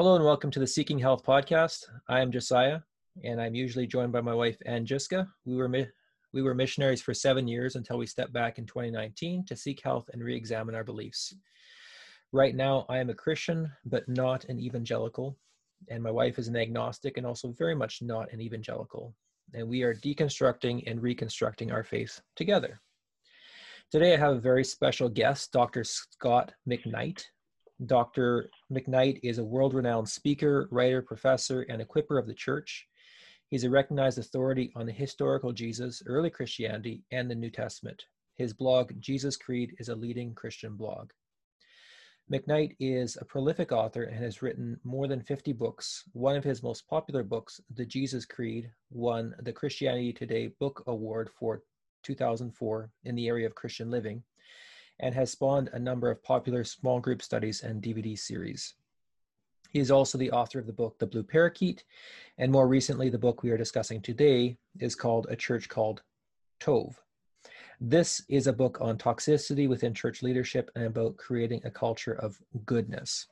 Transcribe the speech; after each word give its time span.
Hello 0.00 0.14
and 0.14 0.24
welcome 0.24 0.52
to 0.52 0.60
the 0.60 0.66
Seeking 0.68 1.00
Health 1.00 1.24
podcast. 1.24 1.86
I 2.08 2.20
am 2.20 2.30
Josiah, 2.30 2.78
and 3.24 3.40
I'm 3.40 3.56
usually 3.56 3.84
joined 3.84 4.12
by 4.12 4.20
my 4.20 4.32
wife 4.32 4.56
Anjiska. 4.64 5.26
We 5.44 5.56
were 5.56 5.68
mi- 5.68 5.88
we 6.32 6.40
were 6.40 6.54
missionaries 6.54 7.02
for 7.02 7.12
seven 7.12 7.48
years 7.48 7.74
until 7.74 7.98
we 7.98 8.06
stepped 8.06 8.32
back 8.32 8.58
in 8.58 8.66
2019 8.66 9.44
to 9.46 9.56
seek 9.56 9.82
health 9.82 10.08
and 10.12 10.22
re-examine 10.22 10.76
our 10.76 10.84
beliefs. 10.84 11.34
Right 12.30 12.54
now, 12.54 12.86
I 12.88 12.98
am 12.98 13.10
a 13.10 13.14
Christian, 13.14 13.72
but 13.86 14.08
not 14.08 14.44
an 14.44 14.60
evangelical, 14.60 15.36
and 15.88 16.00
my 16.00 16.12
wife 16.12 16.38
is 16.38 16.46
an 16.46 16.54
agnostic 16.54 17.16
and 17.16 17.26
also 17.26 17.50
very 17.58 17.74
much 17.74 18.00
not 18.00 18.32
an 18.32 18.40
evangelical. 18.40 19.16
And 19.52 19.68
we 19.68 19.82
are 19.82 19.96
deconstructing 19.96 20.84
and 20.86 21.02
reconstructing 21.02 21.72
our 21.72 21.82
faith 21.82 22.20
together. 22.36 22.80
Today, 23.90 24.14
I 24.14 24.18
have 24.18 24.36
a 24.36 24.40
very 24.40 24.62
special 24.62 25.08
guest, 25.08 25.50
Dr. 25.50 25.82
Scot 25.82 26.52
McKnight. 26.70 27.24
Dr. 27.86 28.50
McKnight 28.72 29.20
is 29.22 29.38
a 29.38 29.44
world 29.44 29.72
renowned 29.72 30.08
speaker, 30.08 30.66
writer, 30.72 31.00
professor, 31.00 31.62
and 31.62 31.80
equiper 31.80 32.18
of 32.18 32.26
the 32.26 32.34
church. 32.34 32.88
He's 33.50 33.62
a 33.62 33.70
recognized 33.70 34.18
authority 34.18 34.72
on 34.74 34.84
the 34.84 34.92
historical 34.92 35.52
Jesus, 35.52 36.02
early 36.06 36.28
Christianity, 36.28 37.04
and 37.12 37.30
the 37.30 37.36
New 37.36 37.50
Testament. 37.50 38.02
His 38.34 38.52
blog, 38.52 38.92
Jesus 38.98 39.36
Creed, 39.36 39.76
is 39.78 39.88
a 39.88 39.94
leading 39.94 40.34
Christian 40.34 40.74
blog. 40.74 41.12
McKnight 42.32 42.74
is 42.80 43.16
a 43.16 43.24
prolific 43.24 43.70
author 43.70 44.02
and 44.02 44.18
has 44.18 44.42
written 44.42 44.78
more 44.82 45.06
than 45.06 45.22
50 45.22 45.52
books. 45.52 46.02
One 46.12 46.34
of 46.34 46.44
his 46.44 46.64
most 46.64 46.86
popular 46.88 47.22
books, 47.22 47.60
The 47.74 47.86
Jesus 47.86 48.24
Creed, 48.26 48.72
won 48.90 49.36
the 49.42 49.52
Christianity 49.52 50.12
Today 50.12 50.48
Book 50.58 50.82
Award 50.88 51.30
for 51.38 51.62
2004 52.02 52.90
in 53.04 53.14
the 53.14 53.28
area 53.28 53.46
of 53.46 53.54
Christian 53.54 53.88
living 53.88 54.24
and 55.00 55.14
has 55.14 55.30
spawned 55.30 55.70
a 55.72 55.78
number 55.78 56.10
of 56.10 56.22
popular 56.22 56.64
small 56.64 57.00
group 57.00 57.22
studies 57.22 57.62
and 57.62 57.82
DVD 57.82 58.18
series. 58.18 58.74
He 59.70 59.80
is 59.80 59.90
also 59.90 60.16
the 60.16 60.30
author 60.30 60.58
of 60.58 60.66
the 60.66 60.72
book 60.72 60.98
The 60.98 61.06
Blue 61.06 61.22
Parakeet, 61.22 61.84
and 62.38 62.50
more 62.50 62.66
recently, 62.66 63.10
the 63.10 63.18
book 63.18 63.42
we 63.42 63.50
are 63.50 63.58
discussing 63.58 64.00
today 64.00 64.56
is 64.80 64.94
called 64.94 65.26
A 65.28 65.36
Church 65.36 65.68
Called 65.68 66.02
Tov. 66.60 66.94
This 67.80 68.22
is 68.28 68.46
a 68.46 68.52
book 68.52 68.78
on 68.80 68.98
toxicity 68.98 69.68
within 69.68 69.94
church 69.94 70.22
leadership 70.22 70.70
and 70.74 70.84
about 70.84 71.16
creating 71.16 71.60
a 71.64 71.70
culture 71.70 72.14
of 72.14 72.40
goodness. 72.64 73.26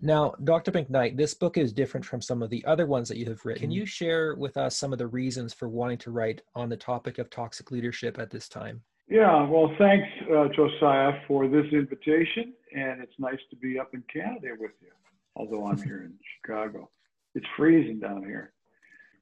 Now, 0.00 0.34
Dr. 0.42 0.72
McKnight, 0.72 1.16
this 1.16 1.34
book 1.34 1.56
is 1.56 1.72
different 1.72 2.04
from 2.04 2.20
some 2.20 2.42
of 2.42 2.50
the 2.50 2.64
other 2.64 2.86
ones 2.86 3.08
that 3.08 3.16
you 3.16 3.26
have 3.26 3.44
written. 3.44 3.60
Can 3.60 3.70
you 3.70 3.86
share 3.86 4.34
with 4.34 4.56
us 4.56 4.76
some 4.76 4.92
of 4.92 4.98
the 4.98 5.06
reasons 5.06 5.54
for 5.54 5.68
wanting 5.68 5.98
to 5.98 6.10
write 6.10 6.42
on 6.56 6.68
the 6.68 6.76
topic 6.76 7.18
of 7.18 7.30
toxic 7.30 7.70
leadership 7.70 8.18
at 8.18 8.30
this 8.30 8.48
time? 8.48 8.82
Yeah, 9.08 9.46
well, 9.48 9.70
thanks, 9.78 10.08
uh, 10.34 10.48
Josiah, 10.54 11.20
for 11.28 11.46
this 11.46 11.66
invitation. 11.72 12.54
And 12.74 13.02
it's 13.02 13.12
nice 13.18 13.38
to 13.50 13.56
be 13.56 13.78
up 13.78 13.94
in 13.94 14.02
Canada 14.12 14.48
with 14.58 14.72
you, 14.80 14.88
although 15.36 15.66
I'm 15.66 15.80
here 15.82 16.02
in 16.04 16.14
Chicago. 16.42 16.90
It's 17.34 17.46
freezing 17.56 18.00
down 18.00 18.24
here. 18.24 18.52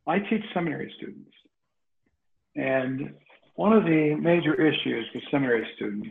I 0.07 0.19
teach 0.19 0.43
seminary 0.55 0.93
students. 0.97 1.31
And 2.55 3.15
one 3.55 3.73
of 3.73 3.85
the 3.85 4.15
major 4.15 4.55
issues 4.55 5.07
with 5.15 5.25
seminary 5.31 5.67
students 5.77 6.09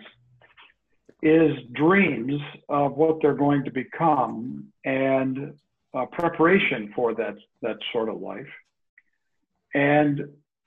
is 1.22 1.52
dreams 1.74 2.42
of 2.70 2.98
what 2.98 3.18
they're 3.22 3.34
going 3.34 3.64
to 3.64 3.72
become 3.72 4.68
and 4.86 5.54
uh, 5.94 6.06
preparation 6.08 6.92
for 6.96 7.14
that, 7.16 7.36
that 7.62 7.78
sort 7.92 8.10
of 8.10 8.20
life. 8.20 8.48
And 9.74 10.22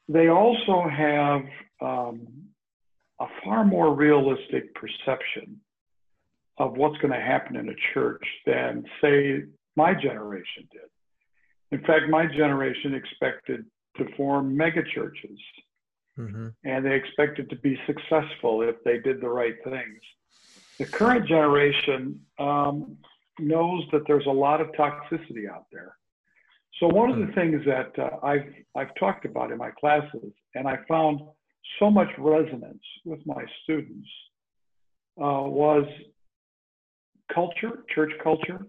they 0.09 0.29
also 0.29 0.89
have 0.89 1.43
um, 1.81 2.27
a 3.25 3.29
far 3.45 3.65
more 3.65 3.95
realistic 3.95 4.75
perception 4.75 5.61
of 6.59 6.77
what's 6.77 6.97
going 6.99 7.13
to 7.13 7.21
happen 7.21 7.57
in 7.57 7.69
a 7.69 7.75
church 7.93 8.25
than, 8.47 8.85
say, 9.01 9.45
my 9.77 9.93
generation 9.95 10.69
did. 10.71 10.89
In 11.73 11.85
fact, 11.85 12.09
my 12.09 12.27
generation 12.27 12.95
expected 12.95 13.65
to 13.97 14.05
form 14.17 14.57
megachurches, 14.57 15.39
mm-hmm. 16.19 16.49
and 16.65 16.85
they 16.85 16.95
expected 16.95 17.51
to 17.51 17.57
be 17.57 17.79
successful 17.87 18.63
if 18.63 18.77
they 18.85 18.99
did 18.99 19.21
the 19.21 19.29
right 19.29 19.57
things. 19.65 20.01
The 20.79 20.85
current 20.85 21.27
generation 21.27 22.21
um, 22.39 22.97
knows 23.39 23.85
that 23.93 24.03
there's 24.07 24.27
a 24.27 24.31
lot 24.47 24.61
of 24.61 24.69
toxicity 24.73 25.49
out 25.51 25.67
there. 25.73 25.97
So 26.81 26.89
one 26.89 27.11
of 27.11 27.19
the 27.19 27.27
hmm. 27.27 27.35
things 27.35 27.65
that 27.67 27.97
uh, 27.97 28.27
I've 28.27 28.53
I've 28.75 28.93
talked 28.97 29.25
about 29.25 29.53
in 29.53 29.59
my 29.59 29.71
classes, 29.71 30.33
and 30.57 30.67
I 30.67 30.79
found 30.89 31.21
so 31.79 31.91
much 31.91 32.09
resonance 32.19 32.83
with 33.05 33.21
my 33.27 33.45
students 33.63 34.09
uh, 35.19 35.43
was 35.47 35.85
culture, 37.33 37.85
church 37.95 38.13
culture, 38.23 38.67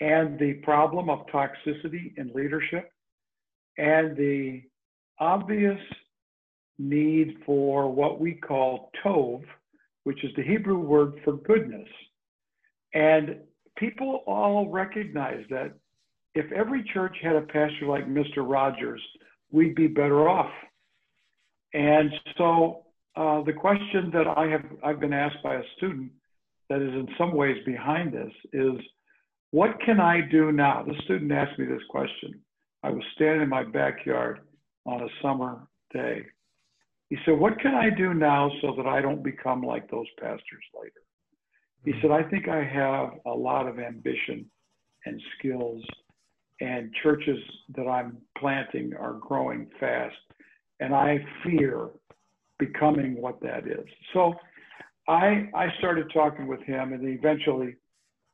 and 0.00 0.38
the 0.38 0.54
problem 0.64 1.10
of 1.10 1.26
toxicity 1.26 2.12
in 2.16 2.32
leadership, 2.34 2.90
and 3.78 4.16
the 4.16 4.62
obvious 5.18 5.78
need 6.78 7.36
for 7.46 7.90
what 7.90 8.20
we 8.20 8.32
call 8.32 8.90
tov, 9.04 9.42
which 10.04 10.24
is 10.24 10.30
the 10.36 10.42
Hebrew 10.42 10.78
word 10.78 11.14
for 11.24 11.34
goodness. 11.34 11.88
And 12.94 13.36
people 13.76 14.24
all 14.26 14.68
recognize 14.68 15.44
that 15.50 15.72
if 16.34 16.50
every 16.52 16.82
church 16.92 17.16
had 17.22 17.36
a 17.36 17.42
pastor 17.42 17.86
like 17.86 18.08
Mr. 18.08 18.38
Rogers, 18.38 19.02
we'd 19.50 19.74
be 19.74 19.86
better 19.86 20.28
off 20.28 20.50
and 21.74 22.12
so 22.36 22.82
uh, 23.16 23.42
the 23.42 23.52
question 23.52 24.10
that 24.12 24.26
I 24.26 24.46
have 24.46 24.64
I've 24.82 25.00
been 25.00 25.12
asked 25.12 25.42
by 25.42 25.56
a 25.56 25.62
student 25.76 26.10
that 26.68 26.80
is 26.80 26.94
in 26.94 27.08
some 27.18 27.34
ways 27.34 27.56
behind 27.66 28.12
this 28.12 28.32
is, 28.52 28.80
what 29.50 29.78
can 29.84 30.00
I 30.00 30.20
do 30.30 30.52
now? 30.52 30.82
The 30.86 30.94
student 31.04 31.30
asked 31.30 31.58
me 31.58 31.66
this 31.66 31.82
question. 31.90 32.40
I 32.82 32.90
was 32.90 33.02
standing 33.14 33.42
in 33.42 33.48
my 33.48 33.64
backyard 33.64 34.40
on 34.86 35.02
a 35.02 35.08
summer 35.20 35.68
day. 35.92 36.22
He 37.10 37.18
said, 37.24 37.38
What 37.38 37.60
can 37.60 37.74
I 37.74 37.90
do 37.90 38.14
now 38.14 38.50
so 38.62 38.74
that 38.76 38.86
I 38.86 39.02
don't 39.02 39.22
become 39.22 39.62
like 39.62 39.90
those 39.90 40.06
pastors 40.18 40.64
later? 40.74 41.02
He 41.84 41.92
said, 42.00 42.10
I 42.10 42.22
think 42.22 42.48
I 42.48 42.64
have 42.64 43.10
a 43.26 43.30
lot 43.30 43.66
of 43.68 43.78
ambition 43.78 44.46
and 45.04 45.20
skills, 45.38 45.82
and 46.60 46.90
churches 47.02 47.38
that 47.76 47.86
I'm 47.88 48.16
planting 48.38 48.94
are 48.98 49.14
growing 49.14 49.68
fast 49.78 50.14
and 50.82 50.94
I 50.94 51.18
fear 51.44 51.88
becoming 52.58 53.20
what 53.20 53.40
that 53.40 53.66
is. 53.66 53.86
So 54.12 54.34
I 55.08 55.48
I 55.54 55.66
started 55.78 56.10
talking 56.12 56.46
with 56.46 56.62
him, 56.62 56.92
and 56.92 57.06
eventually 57.06 57.76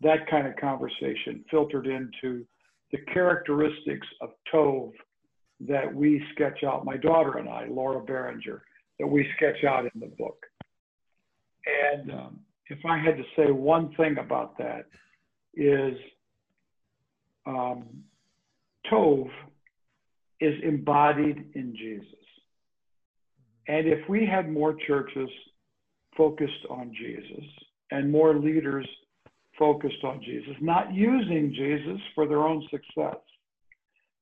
that 0.00 0.28
kind 0.30 0.46
of 0.46 0.56
conversation 0.56 1.44
filtered 1.50 1.86
into 1.86 2.44
the 2.92 2.98
characteristics 3.12 4.06
of 4.22 4.30
Tov 4.52 4.92
that 5.60 5.92
we 5.92 6.22
sketch 6.34 6.62
out, 6.64 6.84
my 6.84 6.96
daughter 6.96 7.38
and 7.38 7.48
I, 7.48 7.66
Laura 7.68 8.00
Barringer, 8.00 8.62
that 8.98 9.06
we 9.06 9.28
sketch 9.36 9.64
out 9.64 9.84
in 9.84 10.00
the 10.00 10.06
book. 10.06 10.46
And 11.92 12.10
um, 12.12 12.40
if 12.68 12.78
I 12.88 12.96
had 12.96 13.16
to 13.16 13.24
say 13.36 13.50
one 13.50 13.92
thing 13.96 14.16
about 14.18 14.56
that, 14.58 14.86
is 15.54 15.98
um, 17.46 17.84
Tov 18.90 19.28
is 20.40 20.54
embodied 20.62 21.50
in 21.54 21.74
Jesus. 21.76 22.27
And 23.68 23.86
if 23.86 24.08
we 24.08 24.26
had 24.26 24.50
more 24.50 24.74
churches 24.86 25.28
focused 26.16 26.66
on 26.70 26.92
Jesus 26.98 27.44
and 27.90 28.10
more 28.10 28.34
leaders 28.34 28.88
focused 29.58 30.02
on 30.04 30.20
Jesus, 30.24 30.54
not 30.60 30.92
using 30.94 31.52
Jesus 31.54 32.00
for 32.14 32.26
their 32.26 32.46
own 32.46 32.66
success, 32.70 33.16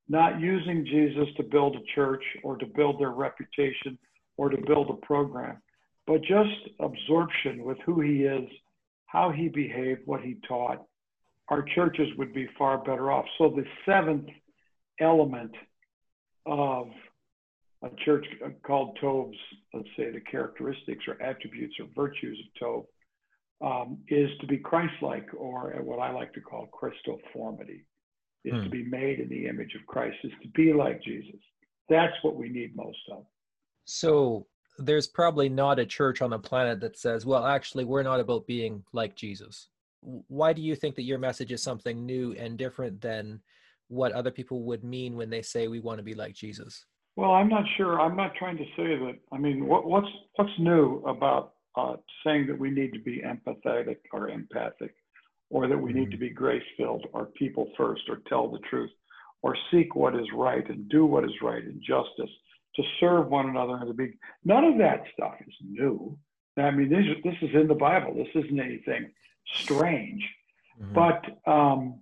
not 0.09 0.41
using 0.41 0.85
Jesus 0.85 1.27
to 1.37 1.43
build 1.43 1.77
a 1.77 1.95
church 1.95 2.23
or 2.43 2.57
to 2.57 2.67
build 2.67 3.01
their 3.01 3.11
reputation 3.11 3.99
or 4.37 4.49
to 4.49 4.57
build 4.67 4.91
a 4.91 5.07
program, 5.07 5.61
but 6.07 6.21
just 6.23 6.71
absorption 6.81 7.65
with 7.65 7.79
who 7.85 8.01
he 8.01 8.23
is, 8.23 8.49
how 9.07 9.31
he 9.31 9.49
behaved, 9.49 10.01
what 10.05 10.21
he 10.21 10.37
taught, 10.47 10.85
our 11.49 11.63
churches 11.75 12.09
would 12.19 12.35
be 12.35 12.49
far 12.59 12.79
better 12.79 13.13
off. 13.13 13.25
So 13.39 13.51
the 13.55 13.65
seventh 13.85 14.29
element 15.01 15.53
of 16.45 16.89
a 17.83 17.91
church 18.05 18.27
called 18.67 18.99
Tov's, 19.01 19.37
let's 19.75 19.89
say 19.97 20.11
the 20.11 20.21
characteristics 20.21 21.05
or 21.09 21.21
attributes 21.23 21.75
or 21.79 21.87
virtues 21.95 22.39
of 22.61 22.63
Tov, 22.63 22.87
um, 23.65 23.99
is 24.09 24.31
to 24.41 24.47
be 24.47 24.59
Christ-like, 24.59 25.29
or 25.37 25.75
what 25.83 25.99
I 25.99 26.11
like 26.11 26.33
to 26.35 26.41
call 26.41 26.69
Christoformity, 26.73 27.85
is 28.45 28.55
hmm. 28.55 28.65
to 28.65 28.69
be 28.69 28.85
made 28.85 29.21
in 29.21 29.29
the 29.29 29.47
image 29.47 29.75
of 29.75 29.87
Christ, 29.87 30.17
is 30.25 30.33
to 30.43 30.49
be 30.49 30.73
like 30.73 31.03
Jesus. 31.03 31.41
That's 31.89 32.15
what 32.23 32.37
we 32.37 32.49
need 32.49 32.75
most 32.77 32.99
of. 33.13 33.25
So 33.85 34.47
there's 34.79 35.07
probably 35.07 35.49
not 35.49 35.79
a 35.79 35.87
church 35.87 36.21
on 36.21 36.31
the 36.31 36.39
planet 36.39 36.81
that 36.81 36.99
says, 36.99 37.25
well, 37.25 37.47
actually, 37.47 37.85
we're 37.85 38.03
not 38.03 38.21
about 38.21 38.47
being 38.47 38.85
like 38.93 39.15
Jesus. 39.15 39.69
Why 40.01 40.53
do 40.53 40.63
you 40.63 40.77
think 40.77 40.95
that 40.97 41.03
your 41.03 41.19
message 41.19 41.53
is 41.53 41.63
something 41.63 42.05
new 42.05 42.33
and 42.35 42.59
different 42.59 43.01
than 43.01 43.41
what 43.89 44.13
other 44.13 44.31
people 44.31 44.63
would 44.65 44.85
mean 44.85 45.17
when 45.17 45.31
they 45.31 45.43
say 45.43 45.69
we 45.69 45.81
want 45.81 45.99
to 45.99 46.05
be 46.05 46.15
like 46.15 46.35
Jesus? 46.35 46.85
Well, 47.17 47.33
I'm 47.33 47.49
not 47.49 47.65
sure. 47.77 48.01
I'm 48.01 48.17
not 48.17 48.35
trying 48.35 48.59
to 48.59 48.65
say 48.77 48.97
that. 48.97 49.17
I 49.33 49.39
mean, 49.39 49.67
what, 49.67 49.87
what's 49.87 50.09
what's 50.37 50.59
new 50.59 51.03
about 51.07 51.55
uh, 51.77 51.97
saying 52.25 52.47
that 52.49 52.59
we 52.59 52.71
need 52.71 52.93
to 52.93 53.01
be 53.01 53.23
empathetic 53.23 53.99
or 54.13 54.29
empathic, 54.29 54.95
or 55.51 55.69
that 55.69 55.79
we 55.79 55.93
need 55.93 56.11
to 56.11 56.17
be 56.17 56.31
grace 56.31 56.63
filled 56.77 57.07
or 57.13 57.27
people 57.27 57.71
first 57.77 58.03
or 58.09 58.21
tell 58.29 58.49
the 58.51 58.59
truth 58.71 58.91
or 59.43 59.57
seek 59.71 59.95
what 59.95 60.15
is 60.15 60.27
right 60.35 60.69
and 60.69 60.89
do 60.89 61.07
what 61.07 61.25
is 61.25 61.31
right 61.43 61.63
and 61.63 61.81
justice 61.81 62.31
to 62.75 62.83
serve 63.01 63.29
one 63.29 63.49
another 63.49 63.77
and 63.77 63.89
to 63.89 63.95
be 63.95 64.19
none 64.45 64.65
of 64.65 64.79
that 64.79 65.03
stuff 65.15 65.35
is 65.47 65.55
new 65.63 66.17
i 66.57 66.71
mean 66.71 66.89
this, 66.89 67.05
this 67.25 67.37
is 67.43 67.55
in 67.55 67.69
the 67.69 67.75
bible 67.75 68.15
this 68.15 68.45
isn't 68.45 68.61
anything 68.61 69.11
strange 69.55 70.23
mm-hmm. 70.81 70.95
but 70.95 71.51
um, 71.51 72.01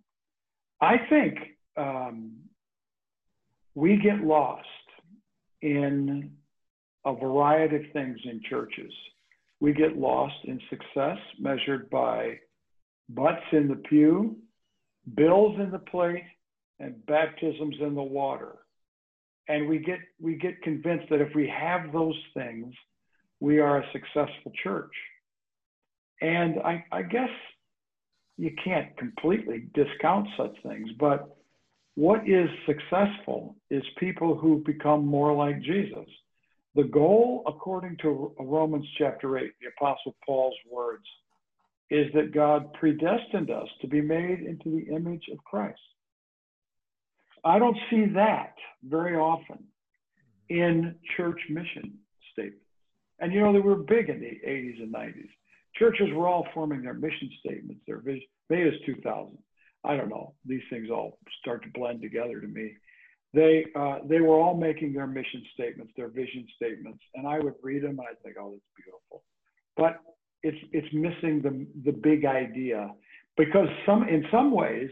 i 0.80 0.96
think 1.08 1.38
um, 1.76 2.32
we 3.74 3.96
get 3.96 4.20
lost 4.20 4.66
in 5.64 6.30
a 7.06 7.14
variety 7.14 7.76
of 7.76 7.82
things 7.92 8.18
in 8.24 8.40
churches 8.48 8.92
we 9.60 9.72
get 9.72 9.96
lost 9.96 10.34
in 10.44 10.60
success 10.68 11.16
measured 11.40 11.88
by 11.88 12.38
butts 13.08 13.46
in 13.52 13.66
the 13.66 13.76
pew, 13.76 14.36
bills 15.16 15.58
in 15.58 15.70
the 15.70 15.78
plate, 15.78 16.24
and 16.80 17.06
baptisms 17.06 17.76
in 17.80 17.94
the 17.94 18.02
water. 18.02 18.56
And 19.48 19.66
we 19.66 19.78
get 19.78 20.00
we 20.20 20.34
get 20.34 20.60
convinced 20.60 21.08
that 21.08 21.22
if 21.22 21.34
we 21.34 21.48
have 21.48 21.92
those 21.94 22.18
things, 22.34 22.74
we 23.40 23.58
are 23.58 23.78
a 23.78 23.92
successful 23.92 24.52
church. 24.62 24.92
And 26.20 26.60
I, 26.60 26.84
I 26.92 27.02
guess 27.02 27.30
you 28.36 28.50
can't 28.62 28.94
completely 28.98 29.64
discount 29.72 30.28
such 30.36 30.56
things, 30.62 30.90
but 31.00 31.36
what 31.96 32.28
is 32.28 32.48
successful 32.66 33.56
is 33.70 33.82
people 33.98 34.36
who 34.36 34.62
become 34.64 35.06
more 35.06 35.32
like 35.34 35.62
Jesus. 35.62 36.06
The 36.74 36.84
goal, 36.84 37.44
according 37.46 37.98
to 38.02 38.32
Romans 38.38 38.86
chapter 38.98 39.38
8, 39.38 39.52
the 39.60 39.68
Apostle 39.78 40.16
Paul's 40.26 40.56
words, 40.70 41.04
is 41.90 42.12
that 42.14 42.34
God 42.34 42.72
predestined 42.74 43.50
us 43.50 43.68
to 43.80 43.86
be 43.86 44.00
made 44.00 44.40
into 44.40 44.70
the 44.70 44.92
image 44.92 45.24
of 45.30 45.38
Christ. 45.44 45.78
I 47.44 47.58
don't 47.58 47.76
see 47.90 48.06
that 48.14 48.54
very 48.82 49.16
often 49.16 49.62
in 50.48 50.96
church 51.16 51.40
mission 51.48 51.98
statements. 52.32 52.58
And 53.20 53.32
you 53.32 53.40
know, 53.40 53.52
they 53.52 53.60
were 53.60 53.76
big 53.76 54.08
in 54.08 54.18
the 54.18 54.40
80s 54.48 54.82
and 54.82 54.92
90s. 54.92 55.28
Churches 55.76 56.08
were 56.12 56.26
all 56.26 56.46
forming 56.54 56.82
their 56.82 56.94
mission 56.94 57.30
statements, 57.38 57.82
their 57.86 57.98
vision. 57.98 58.26
May 58.50 58.62
is 58.62 58.74
2000. 58.86 59.38
I 59.84 59.96
don't 59.96 60.08
know. 60.08 60.34
These 60.46 60.62
things 60.70 60.88
all 60.90 61.18
start 61.40 61.62
to 61.64 61.68
blend 61.74 62.02
together 62.02 62.40
to 62.40 62.46
me. 62.46 62.72
They 63.32 63.66
uh, 63.74 63.98
they 64.08 64.20
were 64.20 64.36
all 64.36 64.56
making 64.56 64.92
their 64.92 65.06
mission 65.06 65.42
statements, 65.54 65.92
their 65.96 66.08
vision 66.08 66.46
statements, 66.56 67.00
and 67.14 67.26
I 67.26 67.40
would 67.40 67.54
read 67.62 67.82
them 67.82 67.98
and 67.98 68.00
I'd 68.00 68.22
think, 68.22 68.36
oh, 68.40 68.52
that's 68.52 68.62
beautiful. 68.76 69.24
But 69.76 70.00
it's 70.42 70.58
it's 70.72 70.94
missing 70.94 71.42
the 71.42 71.66
the 71.84 71.96
big 71.96 72.24
idea 72.24 72.90
because 73.36 73.68
some 73.86 74.08
in 74.08 74.24
some 74.30 74.52
ways, 74.52 74.90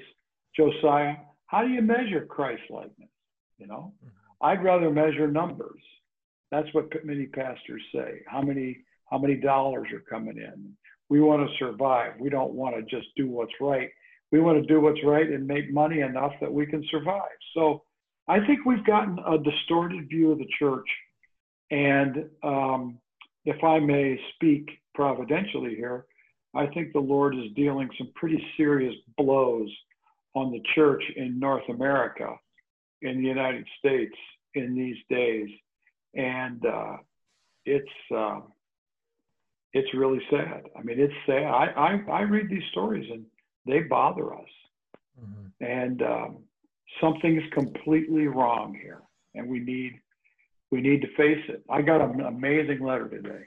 Josiah, 0.56 1.14
how 1.46 1.62
do 1.62 1.68
you 1.68 1.82
measure 1.82 2.26
Christ 2.28 2.62
likeness? 2.68 3.10
You 3.58 3.68
know, 3.68 3.92
mm-hmm. 4.04 4.44
I'd 4.44 4.64
rather 4.64 4.90
measure 4.90 5.28
numbers. 5.28 5.80
That's 6.50 6.68
what 6.72 6.86
many 7.04 7.26
pastors 7.26 7.82
say. 7.94 8.22
How 8.26 8.42
many 8.42 8.78
how 9.10 9.18
many 9.18 9.36
dollars 9.36 9.88
are 9.92 10.00
coming 10.00 10.36
in? 10.36 10.72
We 11.08 11.20
want 11.20 11.48
to 11.48 11.56
survive. 11.58 12.14
We 12.18 12.30
don't 12.30 12.54
want 12.54 12.74
to 12.74 12.82
just 12.82 13.08
do 13.16 13.28
what's 13.28 13.52
right. 13.60 13.90
We 14.32 14.40
want 14.40 14.60
to 14.60 14.66
do 14.66 14.80
what's 14.80 15.04
right 15.04 15.28
and 15.28 15.46
make 15.46 15.72
money 15.72 16.00
enough 16.00 16.32
that 16.40 16.52
we 16.52 16.66
can 16.66 16.84
survive. 16.90 17.38
So 17.54 17.82
I 18.28 18.44
think 18.46 18.64
we've 18.64 18.84
gotten 18.84 19.18
a 19.26 19.38
distorted 19.38 20.08
view 20.08 20.32
of 20.32 20.38
the 20.38 20.48
church. 20.58 20.88
And 21.70 22.24
um, 22.42 22.98
if 23.44 23.62
I 23.62 23.78
may 23.78 24.18
speak 24.34 24.68
providentially 24.94 25.74
here, 25.76 26.06
I 26.54 26.66
think 26.66 26.92
the 26.92 27.00
Lord 27.00 27.36
is 27.36 27.52
dealing 27.54 27.88
some 27.98 28.10
pretty 28.14 28.42
serious 28.56 28.94
blows 29.16 29.68
on 30.34 30.50
the 30.50 30.62
church 30.74 31.02
in 31.16 31.38
North 31.38 31.68
America, 31.68 32.34
in 33.02 33.22
the 33.22 33.28
United 33.28 33.66
States 33.78 34.14
in 34.54 34.74
these 34.74 34.96
days, 35.08 35.48
and 36.14 36.64
uh, 36.66 36.96
it's 37.64 37.86
uh, 38.14 38.40
it's 39.72 39.88
really 39.94 40.20
sad. 40.30 40.64
I 40.78 40.82
mean, 40.82 41.00
it's 41.00 41.12
sad. 41.26 41.44
I 41.44 41.66
I, 41.76 42.10
I 42.10 42.20
read 42.22 42.50
these 42.50 42.62
stories 42.70 43.08
and 43.10 43.24
they 43.66 43.80
bother 43.80 44.34
us, 44.34 44.48
mm-hmm. 45.20 45.64
and 45.64 46.02
um, 46.02 46.38
something 47.00 47.36
is 47.36 47.52
completely 47.52 48.26
wrong 48.26 48.76
here, 48.80 49.02
and 49.34 49.48
we 49.48 49.60
need 49.60 50.00
we 50.70 50.80
need 50.80 51.02
to 51.02 51.08
face 51.16 51.44
it. 51.48 51.62
I 51.70 51.82
got 51.82 52.00
an 52.00 52.20
amazing 52.20 52.82
letter 52.82 53.08
today 53.08 53.44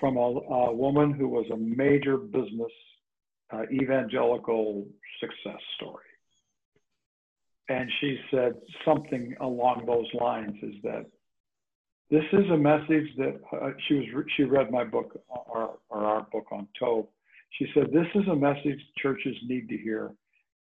from 0.00 0.16
a, 0.16 0.20
a 0.20 0.74
woman 0.74 1.12
who 1.12 1.28
was 1.28 1.46
a 1.52 1.56
major 1.56 2.16
business 2.16 2.72
uh, 3.52 3.62
evangelical 3.72 4.86
success 5.20 5.60
story. 5.76 6.04
And 7.68 7.90
she 8.00 8.18
said 8.30 8.54
something 8.84 9.34
along 9.40 9.84
those 9.86 10.06
lines 10.20 10.56
is 10.62 10.74
that 10.82 11.06
this 12.10 12.24
is 12.32 12.50
a 12.50 12.56
message 12.56 13.06
that 13.18 13.38
uh, 13.52 13.70
she 13.86 13.94
was 13.94 14.24
she 14.36 14.44
read 14.44 14.70
my 14.70 14.84
book 14.84 15.20
or, 15.28 15.76
or 15.90 16.04
our 16.04 16.26
book 16.32 16.46
on 16.50 16.66
Tov. 16.80 17.06
She 17.50 17.66
said 17.74 17.86
this 17.92 18.06
is 18.14 18.28
a 18.28 18.36
message 18.36 18.80
churches 18.98 19.36
need 19.46 19.68
to 19.68 19.76
hear, 19.76 20.12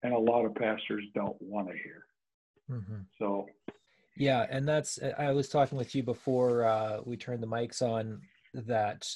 and 0.02 0.12
a 0.12 0.18
lot 0.18 0.44
of 0.44 0.54
pastors 0.54 1.04
don't 1.14 1.36
want 1.40 1.68
to 1.68 1.74
hear. 1.74 2.06
Mm-hmm. 2.70 3.02
So, 3.18 3.46
yeah, 4.16 4.46
and 4.50 4.66
that's 4.66 4.98
I 5.18 5.32
was 5.32 5.48
talking 5.48 5.78
with 5.78 5.94
you 5.94 6.02
before 6.02 6.64
uh, 6.64 7.00
we 7.04 7.16
turned 7.16 7.42
the 7.42 7.48
mics 7.48 7.82
on 7.82 8.20
that 8.54 9.06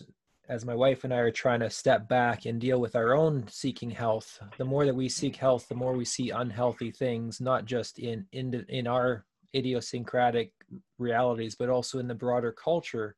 as 0.49 0.65
my 0.65 0.75
wife 0.75 1.05
and 1.05 1.13
I 1.13 1.19
are 1.19 1.31
trying 1.31 1.61
to 1.61 1.71
step 1.71 2.09
back 2.09 2.47
and 2.47 2.61
deal 2.61 2.81
with 2.81 2.97
our 2.97 3.15
own 3.15 3.47
seeking 3.49 3.91
health, 3.91 4.41
the 4.57 4.65
more 4.65 4.87
that 4.87 4.95
we 4.95 5.09
seek 5.09 5.37
health, 5.37 5.69
the 5.69 5.75
more 5.75 5.93
we 5.93 6.07
see 6.07 6.31
unhealthy 6.31 6.91
things, 6.91 7.41
not 7.41 7.67
just 7.67 7.99
in 7.99 8.27
in 8.33 8.65
in 8.69 8.87
our 8.87 9.25
idiosyncratic 9.55 10.53
realities, 10.99 11.55
but 11.55 11.69
also 11.69 11.99
in 11.99 12.09
the 12.09 12.15
broader 12.15 12.53
culture. 12.53 13.17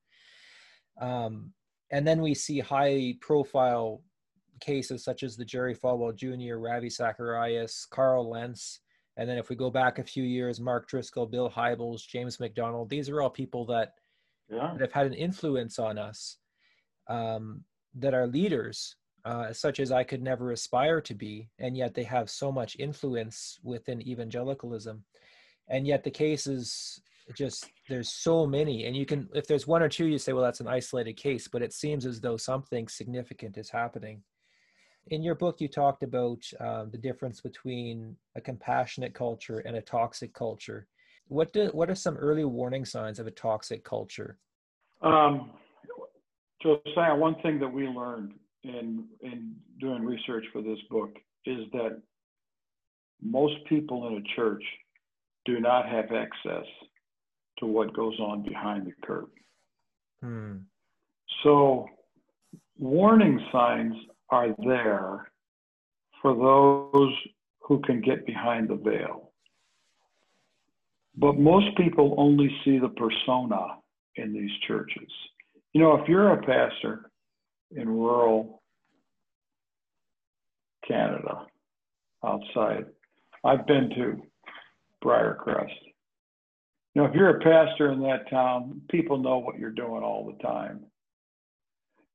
Um, 1.01 1.53
and 1.91 2.07
then 2.07 2.21
we 2.21 2.35
see 2.35 2.61
high 2.61 3.15
profile 3.21 4.03
cases 4.61 5.05
such 5.05 5.23
as 5.23 5.37
the 5.37 5.45
Jerry 5.45 5.75
Falwell 5.75 6.15
Jr., 6.15 6.57
Ravi 6.57 6.91
Zacharias, 6.91 7.87
Carl 7.91 8.31
Lentz. 8.31 8.81
And 9.17 9.29
then 9.29 9.39
if 9.39 9.49
we 9.49 9.57
go 9.57 9.71
back 9.71 9.99
a 9.99 10.05
few 10.05 10.23
years, 10.23 10.61
Mark 10.61 10.89
Driscoll, 10.89 11.27
Bill 11.27 11.51
Hybels, 11.51 12.07
James 12.07 12.41
MacDonald, 12.41 12.89
these 12.89 13.09
are 13.09 13.21
all 13.21 13.31
people 13.31 13.67
that, 13.67 13.95
yeah. 14.49 14.73
that 14.73 14.81
have 14.81 14.93
had 14.93 15.07
an 15.07 15.15
influence 15.15 15.79
on 15.79 15.99
us 15.99 16.39
um, 17.09 17.65
that 17.95 18.15
are 18.15 18.27
leaders, 18.27 18.97
uh, 19.25 19.53
such 19.53 19.81
as 19.81 19.93
I 19.93 20.05
could 20.05 20.23
never 20.23 20.53
aspire 20.53 21.01
to 21.03 21.15
be, 21.15 21.51
and 21.59 21.77
yet 21.77 21.95
they 21.95 22.05
have 22.05 22.31
so 22.31 22.51
much 22.51 22.77
influence 22.79 23.59
within 23.63 24.07
evangelicalism. 24.07 25.05
And 25.69 25.87
yet 25.87 26.03
the 26.03 26.11
cases 26.11 27.01
just 27.35 27.71
there's 27.89 28.09
so 28.09 28.47
many 28.47 28.87
and 28.87 28.97
you 28.97 29.07
can 29.07 29.29
if 29.35 29.47
there's 29.47 29.67
one 29.67 29.83
or 29.83 29.89
two 29.89 30.07
you 30.07 30.19
say 30.19 30.33
well 30.33 30.43
that's 30.43 30.61
an 30.61 30.69
isolated 30.69 31.17
case 31.17 31.49
but 31.49 31.63
it 31.63 31.73
seems 31.73 32.07
as 32.07 32.21
though 32.21 32.37
something 32.37 32.89
significant 32.89 33.57
is 33.57 33.71
happening 33.71 34.23
in 35.09 35.23
your 35.23 35.35
book 35.35 35.61
you 35.61 35.69
talked 35.69 36.03
about 36.03 36.43
um, 36.61 36.91
the 36.91 36.99
difference 36.99 37.41
between 37.41 38.17
a 38.37 38.41
compassionate 38.41 39.15
culture 39.15 39.59
and 39.61 39.77
a 39.77 39.83
toxic 39.83 40.33
culture 40.33 40.87
what 41.29 41.53
do 41.53 41.69
what 41.73 41.91
are 41.91 41.95
some 41.95 42.17
early 42.17 42.45
warning 42.45 42.85
signs 42.85 43.19
of 43.19 43.27
a 43.27 43.31
toxic 43.31 43.85
culture 43.85 44.39
um, 45.03 45.51
Josiah, 46.63 47.17
one 47.17 47.37
thing 47.43 47.59
that 47.61 47.69
we 47.69 47.87
learned 47.87 48.33
in 48.65 49.07
in 49.23 49.55
doing 49.79 50.05
research 50.05 50.45
for 50.53 50.61
this 50.61 50.79
book 50.91 51.11
is 51.47 51.61
that 51.73 52.01
most 53.23 53.55
people 53.69 54.09
in 54.09 54.15
a 54.19 54.37
church 54.37 54.63
do 55.47 55.61
not 55.61 55.89
have 55.89 56.13
access 56.13 56.67
to 57.59 57.67
what 57.67 57.95
goes 57.95 58.19
on 58.21 58.43
behind 58.43 58.87
the 58.87 58.93
curtain. 59.07 59.29
Hmm. 60.23 60.57
So, 61.43 61.87
warning 62.79 63.41
signs 63.51 63.95
are 64.31 64.55
there 64.65 65.31
for 66.23 66.35
those 66.35 67.15
who 67.61 67.81
can 67.81 68.01
get 68.01 68.27
behind 68.27 68.69
the 68.69 68.77
veil. 68.77 69.33
But 71.17 71.39
most 71.39 71.77
people 71.77 72.15
only 72.19 72.51
see 72.65 72.79
the 72.79 72.89
persona 72.89 73.77
in 74.17 74.33
these 74.33 74.51
churches. 74.67 75.09
You 75.73 75.81
know, 75.81 75.95
if 75.95 76.09
you're 76.09 76.33
a 76.33 76.43
pastor 76.43 77.11
in 77.71 77.89
rural 77.89 78.63
Canada, 80.87 81.47
outside, 82.25 82.87
I've 83.45 83.67
been 83.67 83.91
to 83.91 84.23
Briercrest. 85.05 85.69
You 86.95 87.03
know, 87.03 87.05
if 87.05 87.15
you're 87.15 87.37
a 87.37 87.41
pastor 87.41 87.93
in 87.93 88.01
that 88.03 88.29
town, 88.29 88.83
people 88.91 89.19
know 89.19 89.39
what 89.39 89.59
you're 89.59 89.71
doing 89.71 90.03
all 90.03 90.27
the 90.27 90.43
time. 90.43 90.81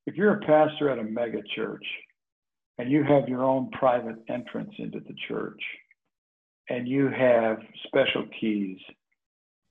If 0.06 0.16
you're 0.16 0.36
a 0.36 0.42
pastor 0.42 0.90
at 0.90 1.00
a 1.00 1.04
mega 1.04 1.42
church 1.56 1.86
and 2.78 2.92
you 2.92 3.04
have 3.04 3.30
your 3.30 3.44
own 3.44 3.70
private 3.72 4.18
entrance 4.30 4.74
into 4.78 5.00
the 5.00 5.16
church. 5.28 5.62
And 6.70 6.88
you 6.88 7.10
have 7.10 7.60
special 7.86 8.26
keys. 8.40 8.80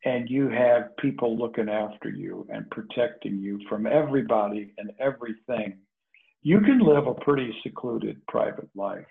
And 0.06 0.28
you 0.28 0.48
have 0.48 0.94
people 0.98 1.38
looking 1.38 1.70
after 1.70 2.10
you 2.10 2.46
and 2.52 2.70
protecting 2.70 3.38
you 3.38 3.58
from 3.68 3.86
everybody 3.86 4.72
and 4.76 4.92
everything, 5.00 5.78
you 6.42 6.60
can 6.60 6.78
live 6.78 7.06
a 7.06 7.14
pretty 7.14 7.54
secluded 7.62 8.20
private 8.28 8.68
life. 8.74 9.06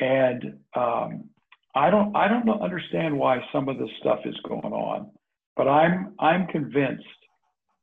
And 0.00 0.58
um, 0.74 1.30
I 1.74 1.88
don't 1.88 2.16
I 2.16 2.26
don't 2.26 2.48
understand 2.60 3.16
why 3.16 3.38
some 3.52 3.68
of 3.68 3.78
this 3.78 3.90
stuff 4.00 4.20
is 4.24 4.34
going 4.48 4.72
on, 4.72 5.10
but 5.56 5.68
I'm 5.68 6.14
I'm 6.18 6.48
convinced 6.48 7.04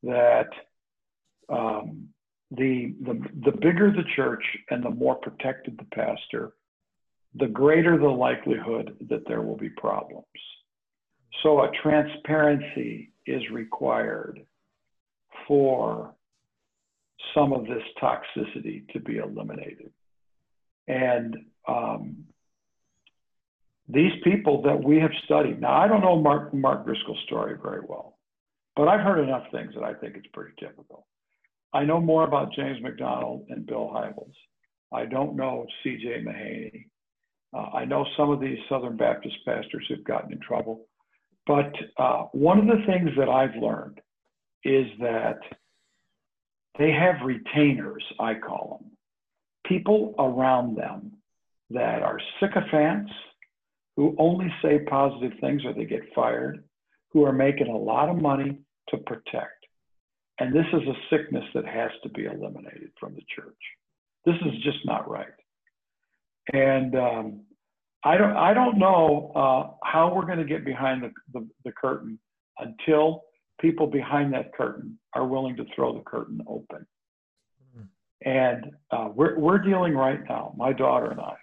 that 0.03 0.49
um, 1.47 2.09
the 2.51 2.95
the 3.01 3.19
the 3.45 3.51
bigger 3.51 3.91
the 3.91 4.05
church 4.15 4.43
and 4.69 4.83
the 4.83 4.89
more 4.89 5.15
protected 5.15 5.77
the 5.77 5.95
pastor, 5.95 6.53
the 7.35 7.47
greater 7.47 7.97
the 7.97 8.07
likelihood 8.07 8.95
that 9.09 9.27
there 9.27 9.41
will 9.41 9.57
be 9.57 9.69
problems. 9.69 10.25
So 11.43 11.61
a 11.61 11.71
transparency 11.83 13.11
is 13.25 13.41
required 13.51 14.45
for 15.47 16.15
some 17.35 17.53
of 17.53 17.65
this 17.65 17.83
toxicity 18.01 18.87
to 18.93 18.99
be 18.99 19.17
eliminated. 19.17 19.91
And 20.87 21.35
um, 21.67 22.23
these 23.89 24.13
people 24.23 24.61
that 24.63 24.81
we 24.81 24.99
have 24.99 25.11
studied, 25.25 25.61
now 25.61 25.73
I 25.73 25.87
don't 25.87 26.01
know 26.01 26.19
Mark, 26.19 26.53
Mark 26.53 26.85
Driscoll's 26.85 27.19
story 27.25 27.57
very 27.61 27.81
well, 27.87 28.17
but 28.75 28.87
I've 28.87 29.01
heard 29.01 29.23
enough 29.23 29.43
things 29.51 29.73
that 29.75 29.83
I 29.83 29.93
think 29.93 30.15
it's 30.15 30.27
pretty 30.33 30.53
typical. 30.59 31.05
I 31.73 31.83
know 31.83 31.99
more 31.99 32.23
about 32.23 32.53
James 32.53 32.81
MacDonald 32.81 33.45
and 33.49 33.65
Bill 33.65 33.91
Hybels. 33.93 34.33
I 34.93 35.05
don't 35.05 35.35
know 35.35 35.65
C.J. 35.83 36.23
Mahaney. 36.23 36.85
Uh, 37.53 37.77
I 37.77 37.85
know 37.85 38.05
some 38.15 38.29
of 38.29 38.39
these 38.39 38.57
Southern 38.69 38.97
Baptist 38.97 39.35
pastors 39.45 39.85
have 39.89 40.03
gotten 40.03 40.31
in 40.31 40.39
trouble. 40.39 40.87
But 41.45 41.73
uh, 41.97 42.23
one 42.33 42.59
of 42.59 42.65
the 42.65 42.83
things 42.85 43.09
that 43.17 43.29
I've 43.29 43.55
learned 43.61 44.01
is 44.63 44.87
that 44.99 45.39
they 46.77 46.91
have 46.91 47.25
retainers, 47.25 48.03
I 48.19 48.35
call 48.35 48.79
them, 48.81 48.91
people 49.65 50.13
around 50.19 50.77
them 50.77 51.13
that 51.69 52.01
are 52.01 52.19
sycophants 52.39 53.11
who 53.95 54.15
only 54.19 54.53
say 54.61 54.79
positive 54.79 55.33
things 55.41 55.63
or 55.65 55.73
they 55.73 55.85
get 55.85 56.13
fired, 56.13 56.63
who 57.11 57.25
are 57.25 57.33
making 57.33 57.67
a 57.67 57.77
lot 57.77 58.09
of 58.09 58.21
money 58.21 58.59
to 58.89 58.97
protect. 58.97 59.56
And 60.39 60.53
this 60.53 60.65
is 60.71 60.81
a 60.87 60.93
sickness 61.09 61.43
that 61.55 61.65
has 61.65 61.91
to 62.03 62.09
be 62.09 62.25
eliminated 62.25 62.91
from 62.99 63.15
the 63.15 63.23
church. 63.35 63.55
This 64.25 64.35
is 64.45 64.63
just 64.63 64.85
not 64.85 65.09
right. 65.09 65.27
And 66.53 66.95
um, 66.95 67.41
I 68.03 68.17
don't, 68.17 68.37
I 68.37 68.53
don't 68.53 68.77
know 68.77 69.31
uh, 69.35 69.73
how 69.83 70.13
we're 70.13 70.25
going 70.25 70.37
to 70.37 70.45
get 70.45 70.63
behind 70.63 71.03
the, 71.03 71.11
the, 71.33 71.47
the 71.65 71.71
curtain 71.71 72.19
until 72.59 73.23
people 73.59 73.87
behind 73.87 74.33
that 74.33 74.53
curtain 74.53 74.99
are 75.13 75.25
willing 75.25 75.55
to 75.57 75.65
throw 75.75 75.93
the 75.93 76.03
curtain 76.03 76.41
open. 76.47 76.85
Mm-hmm. 77.75 78.29
And 78.29 78.71
uh, 78.91 79.09
we're, 79.13 79.37
we're 79.39 79.57
dealing 79.59 79.93
right 79.95 80.19
now, 80.29 80.53
my 80.55 80.73
daughter 80.73 81.11
and 81.11 81.19
I, 81.19 81.35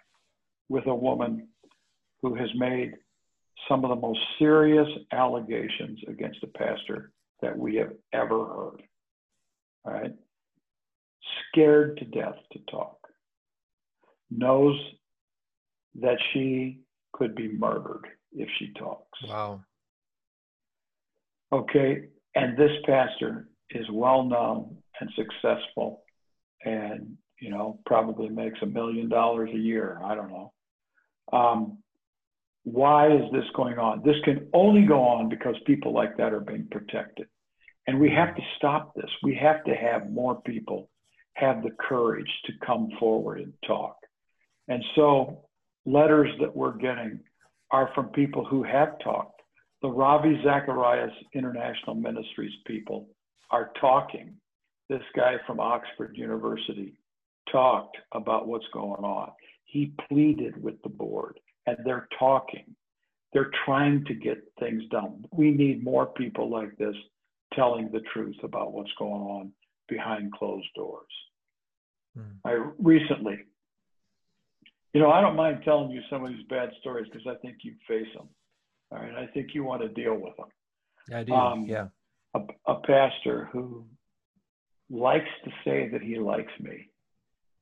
with 0.68 0.86
a 0.86 0.94
woman 0.94 1.48
who 2.22 2.34
has 2.34 2.48
made 2.54 2.92
some 3.68 3.84
of 3.84 3.90
the 3.90 3.96
most 3.96 4.20
serious 4.38 4.88
allegations 5.12 5.98
against 6.08 6.42
a 6.42 6.46
pastor 6.46 7.12
that 7.44 7.56
we 7.58 7.76
have 7.76 7.92
ever 8.12 8.46
heard. 8.46 8.82
All 9.84 9.92
right? 9.92 10.14
Scared 11.52 11.98
to 11.98 12.04
death 12.06 12.36
to 12.52 12.58
talk. 12.70 12.96
Knows 14.30 14.76
that 16.00 16.16
she 16.32 16.80
could 17.12 17.34
be 17.34 17.48
murdered 17.48 18.06
if 18.32 18.48
she 18.58 18.72
talks. 18.78 19.18
Wow. 19.28 19.60
Okay. 21.52 22.06
And 22.34 22.56
this 22.56 22.72
pastor 22.86 23.48
is 23.70 23.86
well 23.92 24.24
known 24.24 24.78
and 25.00 25.10
successful 25.14 26.02
and, 26.64 27.16
you 27.40 27.50
know, 27.50 27.78
probably 27.84 28.30
makes 28.30 28.58
a 28.62 28.66
million 28.66 29.08
dollars 29.08 29.50
a 29.52 29.58
year. 29.58 30.00
I 30.02 30.14
don't 30.14 30.30
know. 30.30 30.52
Um, 31.32 31.78
why 32.64 33.12
is 33.12 33.30
this 33.32 33.44
going 33.54 33.78
on? 33.78 34.02
This 34.02 34.16
can 34.24 34.48
only 34.54 34.86
go 34.86 35.00
on 35.02 35.28
because 35.28 35.54
people 35.66 35.92
like 35.92 36.16
that 36.16 36.32
are 36.32 36.40
being 36.40 36.66
protected. 36.70 37.26
And 37.86 38.00
we 38.00 38.10
have 38.10 38.34
to 38.34 38.42
stop 38.56 38.94
this. 38.94 39.10
We 39.22 39.34
have 39.36 39.64
to 39.64 39.74
have 39.74 40.10
more 40.10 40.40
people 40.42 40.88
have 41.34 41.62
the 41.62 41.70
courage 41.80 42.30
to 42.46 42.52
come 42.64 42.90
forward 42.98 43.40
and 43.40 43.52
talk. 43.66 43.96
And 44.68 44.82
so, 44.94 45.42
letters 45.84 46.30
that 46.40 46.54
we're 46.54 46.76
getting 46.76 47.20
are 47.70 47.90
from 47.94 48.06
people 48.08 48.44
who 48.44 48.62
have 48.62 48.98
talked. 49.00 49.42
The 49.82 49.88
Ravi 49.88 50.40
Zacharias 50.42 51.12
International 51.34 51.94
Ministries 51.94 52.52
people 52.66 53.08
are 53.50 53.72
talking. 53.80 54.34
This 54.88 55.02
guy 55.14 55.34
from 55.46 55.60
Oxford 55.60 56.16
University 56.16 56.94
talked 57.50 57.98
about 58.12 58.48
what's 58.48 58.66
going 58.72 59.04
on. 59.04 59.30
He 59.64 59.92
pleaded 60.08 60.62
with 60.62 60.80
the 60.82 60.88
board, 60.88 61.40
and 61.66 61.76
they're 61.84 62.08
talking. 62.18 62.74
They're 63.32 63.50
trying 63.64 64.04
to 64.04 64.14
get 64.14 64.38
things 64.60 64.84
done. 64.90 65.24
We 65.32 65.50
need 65.50 65.82
more 65.82 66.06
people 66.06 66.48
like 66.48 66.76
this 66.78 66.94
telling 67.54 67.90
the 67.92 68.02
truth 68.12 68.37
about 68.42 68.73
what's 68.73 68.92
going 68.99 69.23
on 69.23 69.52
behind 69.88 70.32
closed 70.32 70.68
doors. 70.75 71.06
Hmm. 72.16 72.32
I 72.44 72.52
recently, 72.78 73.38
you 74.92 75.00
know, 75.00 75.11
I 75.11 75.20
don't 75.20 75.37
mind 75.37 75.62
telling 75.64 75.90
you 75.90 76.00
some 76.08 76.25
of 76.25 76.30
these 76.30 76.46
bad 76.49 76.70
stories 76.80 77.06
because 77.11 77.26
I 77.26 77.34
think 77.42 77.58
you 77.62 77.75
face 77.88 78.06
them. 78.16 78.28
All 78.92 78.99
right. 78.99 79.14
I 79.14 79.26
think 79.32 79.49
you 79.54 79.64
want 79.64 79.82
to 79.82 79.88
deal 79.88 80.14
with 80.14 80.37
them. 80.37 80.46
I 81.12 81.25
do. 81.25 81.32
Um, 81.32 81.66
yeah. 81.66 81.88
A, 82.34 82.40
a 82.66 82.80
pastor 82.80 83.49
who 83.52 83.87
likes 84.90 85.30
to 85.44 85.50
say 85.64 85.88
that 85.90 86.02
he 86.02 86.18
likes 86.18 86.52
me 86.61 86.90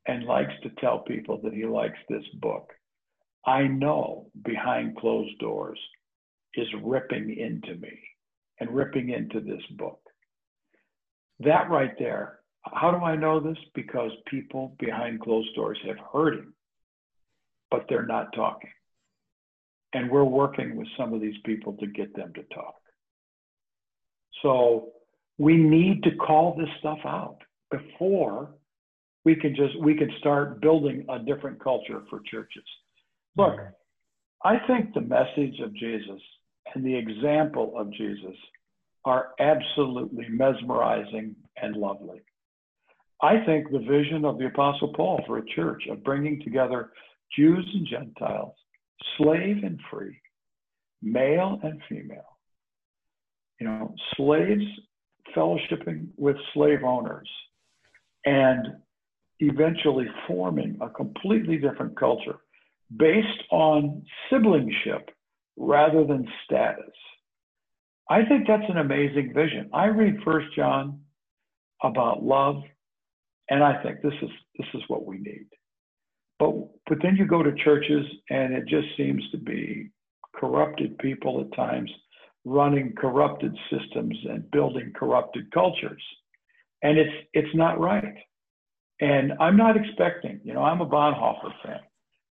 and 0.06 0.24
likes 0.24 0.52
to 0.62 0.70
tell 0.80 1.00
people 1.00 1.40
that 1.42 1.52
he 1.52 1.64
likes 1.64 1.98
this 2.08 2.24
book. 2.40 2.70
I 3.46 3.62
know 3.62 4.26
behind 4.44 4.96
closed 4.96 5.38
doors 5.38 5.78
is 6.54 6.68
ripping 6.82 7.36
into 7.38 7.80
me 7.80 7.98
and 8.62 8.70
ripping 8.70 9.10
into 9.10 9.40
this 9.40 9.62
book. 9.76 9.98
That 11.40 11.68
right 11.68 11.92
there, 11.98 12.38
how 12.64 12.92
do 12.92 12.98
I 12.98 13.16
know 13.16 13.40
this? 13.40 13.58
Because 13.74 14.12
people 14.28 14.76
behind 14.78 15.20
closed 15.20 15.52
doors 15.56 15.78
have 15.84 15.96
heard 16.12 16.34
him, 16.34 16.54
but 17.72 17.86
they're 17.88 18.06
not 18.06 18.32
talking. 18.34 18.70
And 19.94 20.08
we're 20.08 20.22
working 20.24 20.76
with 20.76 20.86
some 20.96 21.12
of 21.12 21.20
these 21.20 21.34
people 21.44 21.72
to 21.80 21.86
get 21.88 22.14
them 22.14 22.32
to 22.34 22.42
talk. 22.54 22.76
So 24.42 24.90
we 25.38 25.56
need 25.56 26.04
to 26.04 26.14
call 26.14 26.54
this 26.56 26.68
stuff 26.78 26.98
out 27.04 27.38
before 27.70 28.50
we 29.24 29.34
can 29.34 29.56
just 29.56 29.78
we 29.80 29.96
can 29.96 30.10
start 30.18 30.60
building 30.60 31.04
a 31.08 31.18
different 31.18 31.62
culture 31.62 32.02
for 32.08 32.20
churches. 32.30 32.64
Look, 33.36 33.54
mm-hmm. 33.54 34.48
I 34.48 34.58
think 34.66 34.94
the 34.94 35.00
message 35.00 35.60
of 35.60 35.74
Jesus 35.74 36.20
and 36.74 36.84
the 36.84 36.94
example 36.94 37.74
of 37.76 37.92
Jesus 37.92 38.36
are 39.04 39.30
absolutely 39.40 40.26
mesmerizing 40.28 41.34
and 41.60 41.76
lovely. 41.76 42.20
I 43.20 43.44
think 43.44 43.70
the 43.70 43.78
vision 43.78 44.24
of 44.24 44.38
the 44.38 44.46
Apostle 44.46 44.92
Paul 44.94 45.22
for 45.26 45.38
a 45.38 45.46
church 45.54 45.84
of 45.90 46.04
bringing 46.04 46.40
together 46.42 46.90
Jews 47.36 47.68
and 47.74 47.86
Gentiles, 47.86 48.54
slave 49.16 49.62
and 49.62 49.78
free, 49.90 50.18
male 51.02 51.58
and 51.62 51.80
female, 51.88 52.38
you 53.60 53.66
know, 53.66 53.94
slaves 54.16 54.64
fellowshipping 55.36 56.08
with 56.16 56.36
slave 56.52 56.82
owners, 56.84 57.28
and 58.24 58.76
eventually 59.40 60.06
forming 60.26 60.76
a 60.80 60.88
completely 60.88 61.56
different 61.56 61.96
culture 61.98 62.36
based 62.96 63.42
on 63.50 64.02
siblingship 64.30 65.08
rather 65.56 66.04
than 66.04 66.26
status. 66.44 66.94
I 68.10 68.24
think 68.24 68.46
that's 68.46 68.68
an 68.68 68.78
amazing 68.78 69.32
vision. 69.34 69.70
I 69.72 69.86
read 69.86 70.22
First 70.24 70.48
John 70.56 71.00
about 71.82 72.22
love, 72.22 72.62
and 73.48 73.62
I 73.62 73.82
think 73.82 74.02
this 74.02 74.14
is 74.22 74.30
this 74.58 74.68
is 74.74 74.82
what 74.88 75.06
we 75.06 75.18
need. 75.18 75.46
But 76.38 76.52
but 76.86 76.98
then 77.02 77.16
you 77.16 77.26
go 77.26 77.42
to 77.42 77.54
churches, 77.64 78.04
and 78.30 78.52
it 78.52 78.66
just 78.66 78.88
seems 78.96 79.22
to 79.30 79.38
be 79.38 79.90
corrupted 80.34 80.98
people 80.98 81.40
at 81.40 81.56
times 81.56 81.90
running 82.44 82.92
corrupted 82.96 83.56
systems 83.70 84.16
and 84.28 84.50
building 84.50 84.92
corrupted 84.94 85.50
cultures, 85.52 86.02
and 86.82 86.98
it's 86.98 87.28
it's 87.34 87.54
not 87.54 87.80
right. 87.80 88.16
And 89.00 89.32
I'm 89.40 89.56
not 89.56 89.76
expecting, 89.76 90.40
you 90.44 90.54
know, 90.54 90.62
I'm 90.62 90.80
a 90.80 90.86
Bonhoeffer 90.86 91.52
fan. 91.64 91.80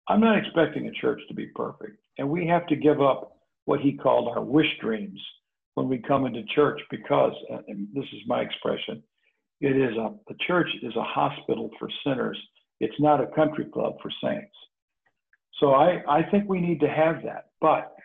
I'm 0.10 0.20
not 0.20 0.38
expecting 0.38 0.88
a 0.88 0.92
church 0.92 1.22
to 1.28 1.34
be 1.34 1.48
perfect. 1.48 1.98
And 2.18 2.30
we 2.30 2.48
have 2.48 2.66
to 2.68 2.76
give 2.76 3.02
up 3.02 3.38
what 3.66 3.80
he 3.80 3.94
called 3.94 4.30
our 4.30 4.44
wish 4.44 4.68
dreams 4.82 5.20
when 5.76 5.88
we 5.88 6.00
come 6.00 6.26
into 6.26 6.44
church 6.56 6.80
because, 6.90 7.34
uh, 7.54 7.60
and 7.68 7.88
this 7.94 8.06
is 8.06 8.22
my 8.26 8.42
expression, 8.42 9.04
it 9.62 9.76
is 9.76 9.96
a, 9.98 10.14
the 10.28 10.36
church 10.48 10.70
is 10.82 10.96
a 10.96 11.04
hospital 11.04 11.70
for 11.78 11.90
sinners. 12.04 12.38
It's 12.80 13.00
not 13.00 13.22
a 13.22 13.28
country 13.28 13.66
club 13.66 13.94
for 14.02 14.12
saints. 14.24 14.56
So 15.60 15.74
I, 15.74 16.02
I 16.08 16.24
think 16.30 16.48
we 16.48 16.62
need 16.62 16.80
to 16.80 16.88
have 16.88 17.24
that, 17.24 17.50
but 17.60 17.96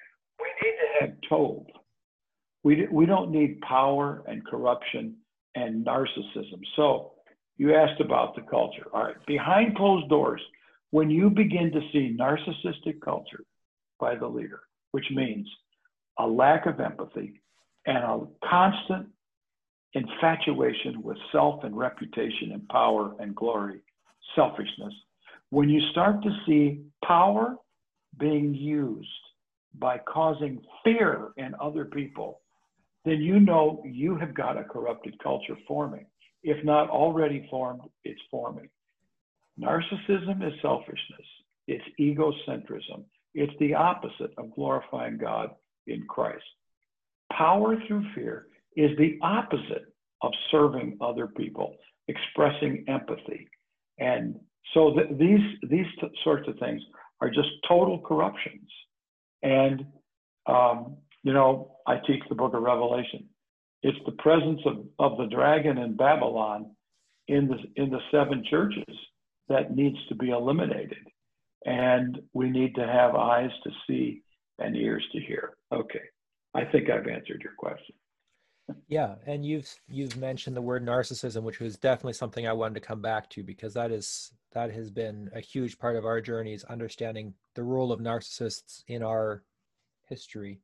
we 0.41 0.47
need 0.63 0.77
to 0.77 1.07
have 1.07 1.15
told. 1.29 1.67
We, 2.65 2.87
we 2.91 3.07
don't 3.07 3.31
need 3.31 3.61
power 3.61 4.23
and 4.27 4.47
corruption 4.47 5.17
and 5.55 5.85
narcissism. 5.85 6.61
So 6.77 7.13
you 7.57 7.75
asked 7.75 8.01
about 8.01 8.35
the 8.35 8.43
culture. 8.43 8.87
All 8.93 9.05
right, 9.05 9.27
behind 9.27 9.77
closed 9.77 10.09
doors, 10.09 10.41
when 10.91 11.11
you 11.11 11.31
begin 11.31 11.71
to 11.73 11.81
see 11.93 12.17
narcissistic 12.19 13.01
culture 13.03 13.45
by 14.03 14.17
the 14.17 14.27
leader, 14.27 14.63
which 14.91 15.07
means 15.15 15.49
a 16.19 16.27
lack 16.27 16.67
of 16.67 16.81
empathy 16.81 17.41
and 17.87 17.99
a 17.99 18.21
constant 18.45 19.07
infatuation 19.95 21.01
with 21.03 21.17
self 21.31 21.63
and 21.63 21.77
reputation 21.77 22.51
and 22.53 22.69
power 22.69 23.15
and 23.21 23.37
glory, 23.37 23.81
selfishness, 24.35 24.93
when 25.51 25.69
you 25.69 25.81
start 25.93 26.21
to 26.25 26.31
see 26.47 26.83
power 27.05 27.57
being 28.19 28.53
used 28.55 29.09
by 29.79 29.99
causing 29.99 30.61
fear 30.83 31.29
in 31.37 31.55
other 31.61 31.85
people, 31.85 32.41
then 33.05 33.21
you 33.21 33.39
know 33.39 33.83
you 33.87 34.17
have 34.17 34.35
got 34.35 34.59
a 34.59 34.65
corrupted 34.65 35.15
culture 35.23 35.57
forming. 35.69 36.07
If 36.43 36.65
not 36.65 36.91
already 36.91 37.47
formed, 37.49 37.83
it's 38.03 38.21
forming. 38.33 38.69
Narcissism 39.61 40.45
is 40.45 40.55
selfishness, 40.61 41.29
it's 41.69 41.85
egocentrism, 42.01 43.05
it's 43.35 43.53
the 43.61 43.75
opposite 43.75 44.33
of 44.39 44.55
glorifying 44.55 45.19
God 45.19 45.51
in 45.87 46.05
Christ. 46.09 46.45
Power 47.33 47.77
through 47.87 48.05
fear 48.15 48.47
is 48.77 48.91
the 48.99 49.19
opposite 49.23 49.87
of 50.23 50.33
serving 50.51 50.99
other 51.01 51.27
people, 51.27 51.77
expressing 52.09 52.85
empathy. 52.89 53.49
And 53.99 54.39
so 54.75 54.95
th- 54.95 55.19
these, 55.19 55.71
these 55.71 55.87
t- 56.01 56.09
sorts 56.25 56.49
of 56.49 56.59
things 56.59 56.81
are 57.21 57.29
just 57.29 57.49
total 57.67 58.01
corruptions. 58.01 58.69
And, 59.43 59.85
um, 60.47 60.97
you 61.23 61.33
know, 61.33 61.77
I 61.87 61.97
teach 62.07 62.23
the 62.29 62.35
book 62.35 62.55
of 62.55 62.63
Revelation. 62.63 63.29
It's 63.83 63.99
the 64.07 64.13
presence 64.13 64.61
of, 64.67 64.85
of 64.99 65.19
the 65.19 65.27
dragon 65.35 65.79
in 65.79 65.97
Babylon 65.97 66.71
in 67.29 67.49
the, 67.49 67.83
in 67.83 67.91
the 67.91 68.01
seven 68.11 68.45
churches 68.49 68.85
that 69.49 69.75
needs 69.75 69.97
to 70.09 70.15
be 70.15 70.31
eliminated. 70.31 71.07
And 71.67 72.21
we 72.33 72.51
need 72.51 72.75
to 72.75 72.87
have 72.87 73.15
eyes 73.15 73.51
to 73.65 73.71
see 73.87 74.23
and 74.59 74.77
ears 74.77 75.05
to 75.13 75.21
hear. 75.21 75.57
Okay. 75.73 76.03
I 76.55 76.65
think 76.65 76.91
I've 76.91 77.07
answered 77.07 77.43
your 77.43 77.55
question. 77.57 77.95
Yeah, 78.89 79.17
and 79.27 79.45
you've 79.45 79.69
you've 79.89 80.17
mentioned 80.17 80.57
the 80.57 80.63
word 80.63 80.87
narcissism, 80.87 81.43
which 81.43 81.61
was 81.61 81.77
definitely 81.77 82.13
something 82.13 82.47
I 82.47 82.53
wanted 82.53 82.75
to 82.75 82.87
come 82.87 83.01
back 83.01 83.29
to 83.31 83.43
because 83.43 83.75
that 83.75 83.91
is 83.91 84.33
that 84.53 84.71
has 84.73 84.91
been 84.91 85.31
a 85.35 85.41
huge 85.41 85.79
part 85.79 85.97
of 85.97 86.05
our 86.05 86.21
journeys, 86.21 86.65
understanding 86.65 87.35
the 87.55 87.63
role 87.63 87.91
of 87.93 88.01
narcissists 88.01 88.85
in 88.89 89.03
our 89.03 89.43
history. 90.09 90.61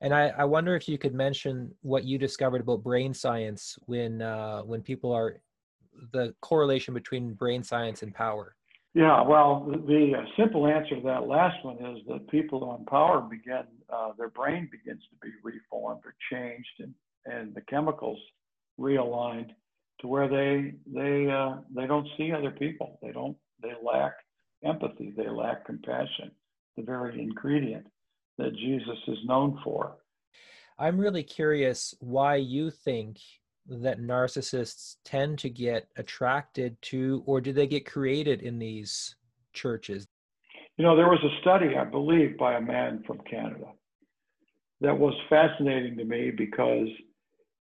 And 0.00 0.14
I, 0.14 0.28
I 0.28 0.44
wonder 0.44 0.74
if 0.74 0.88
you 0.88 0.98
could 0.98 1.14
mention 1.14 1.72
what 1.82 2.04
you 2.04 2.18
discovered 2.18 2.60
about 2.60 2.82
brain 2.82 3.14
science 3.14 3.78
when 3.86 4.22
uh, 4.22 4.62
when 4.62 4.82
people 4.82 5.12
are 5.12 5.40
the 6.12 6.34
correlation 6.40 6.94
between 6.94 7.34
brain 7.34 7.62
science 7.62 8.02
and 8.02 8.14
power. 8.14 8.56
Yeah, 8.94 9.22
well, 9.22 9.66
the, 9.66 10.12
uh, 10.18 10.24
simple 10.36 10.66
answer 10.66 10.96
to 10.96 11.02
that 11.02 11.26
last 11.26 11.64
one 11.64 11.76
is 11.76 12.04
that 12.08 12.28
people 12.30 12.64
on 12.64 12.84
power 12.84 13.22
begin 13.22 13.62
uh, 13.90 14.12
their 14.18 14.28
brain 14.28 14.68
begins 14.70 15.02
to 15.10 15.16
be 15.26 15.32
reformed 15.42 16.02
or 16.04 16.14
changed, 16.30 16.80
and 16.80 16.94
and 17.24 17.54
the 17.54 17.62
chemicals 17.62 18.18
realigned 18.78 19.50
to 20.00 20.08
where 20.08 20.28
they 20.28 20.74
they 20.86 21.30
uh, 21.30 21.56
they 21.74 21.86
don't 21.86 22.06
see 22.18 22.32
other 22.32 22.50
people. 22.50 22.98
They 23.02 23.12
don't 23.12 23.36
they 23.62 23.72
lack 23.82 24.12
empathy. 24.62 25.14
They 25.16 25.28
lack 25.28 25.64
compassion. 25.64 26.30
The 26.76 26.82
very 26.82 27.20
ingredient 27.22 27.86
that 28.36 28.54
Jesus 28.56 28.98
is 29.08 29.18
known 29.24 29.58
for. 29.64 29.96
I'm 30.78 30.98
really 30.98 31.22
curious 31.22 31.94
why 32.00 32.36
you 32.36 32.70
think 32.70 33.18
that 33.66 34.00
narcissists 34.00 34.96
tend 35.04 35.38
to 35.38 35.50
get 35.50 35.88
attracted 35.96 36.80
to, 36.82 37.22
or 37.26 37.40
do 37.40 37.52
they 37.52 37.66
get 37.66 37.86
created 37.86 38.42
in 38.42 38.58
these 38.58 39.16
churches? 39.52 40.06
You 40.76 40.84
know, 40.84 40.96
there 40.96 41.08
was 41.08 41.22
a 41.22 41.40
study, 41.40 41.76
I 41.76 41.84
believe, 41.84 42.38
by 42.38 42.54
a 42.54 42.60
man 42.60 43.04
from 43.06 43.18
Canada 43.18 43.66
that 44.80 44.98
was 44.98 45.14
fascinating 45.28 45.96
to 45.96 46.04
me 46.04 46.30
because 46.30 46.88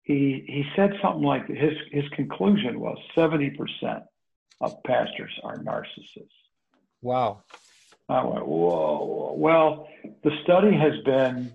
he 0.03 0.43
he 0.47 0.63
said 0.75 0.91
something 1.01 1.23
like 1.23 1.47
his 1.47 1.73
his 1.91 2.07
conclusion 2.15 2.79
was 2.79 2.97
70% 3.15 4.03
of 4.59 4.83
pastors 4.83 5.31
are 5.43 5.57
narcissists. 5.57 6.29
Wow. 7.01 7.43
I 8.09 8.23
went, 8.23 8.45
whoa. 8.45 9.33
Well, 9.37 9.87
the 10.23 10.31
study 10.43 10.75
has 10.75 10.93
been 11.05 11.51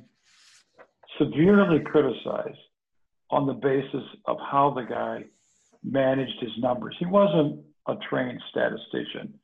severely 1.18 1.80
criticized 1.80 2.58
on 3.30 3.46
the 3.46 3.52
basis 3.52 4.04
of 4.26 4.38
how 4.38 4.70
the 4.70 4.82
guy 4.82 5.24
managed 5.82 6.40
his 6.40 6.52
numbers. 6.58 6.96
He 6.98 7.06
wasn't 7.06 7.64
a 7.88 7.94
trained 8.08 8.40
statistician, 8.50 9.34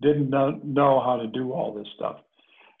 didn't 0.00 0.30
know, 0.30 1.00
how 1.04 1.16
to 1.16 1.26
do 1.26 1.52
all 1.52 1.72
this 1.72 1.88
stuff. 1.96 2.16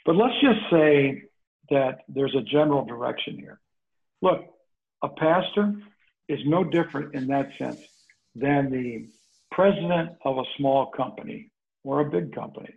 But 0.04 0.16
let's 0.16 0.40
just 0.40 0.60
say 0.70 1.24
that 1.70 2.00
there's 2.08 2.34
a 2.34 2.42
general 2.42 2.84
direction 2.84 3.36
here. 3.38 3.60
Look, 4.22 4.44
a 5.02 5.08
pastor 5.08 5.74
is 6.28 6.40
no 6.44 6.64
different 6.64 7.14
in 7.14 7.26
that 7.28 7.50
sense 7.58 7.80
than 8.34 8.70
the 8.70 9.08
president 9.50 10.10
of 10.24 10.38
a 10.38 10.44
small 10.56 10.90
company 10.90 11.50
or 11.84 12.00
a 12.00 12.10
big 12.10 12.34
company 12.34 12.74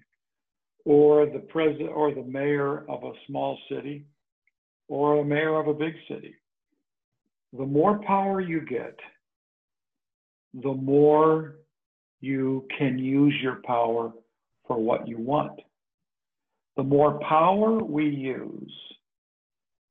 or 0.86 1.26
the 1.26 1.40
president 1.40 1.90
or 1.90 2.14
the 2.14 2.24
mayor 2.24 2.90
of 2.90 3.04
a 3.04 3.12
small 3.28 3.58
city 3.70 4.06
or 4.88 5.20
a 5.20 5.26
mayor 5.26 5.60
of 5.60 5.68
a 5.68 5.74
big 5.74 5.94
city. 6.08 6.36
The 7.54 7.66
more 7.66 8.00
power 8.06 8.40
you 8.42 8.62
get, 8.62 8.98
the 10.54 10.74
more 10.74 11.56
you 12.22 12.68
can 12.78 12.98
use 12.98 13.34
your 13.42 13.62
power 13.66 14.14
for 14.68 14.78
what 14.78 15.08
you 15.08 15.18
want. 15.18 15.60
The 16.78 16.84
more 16.84 17.20
power 17.28 17.84
we 17.84 18.06
use, 18.06 18.74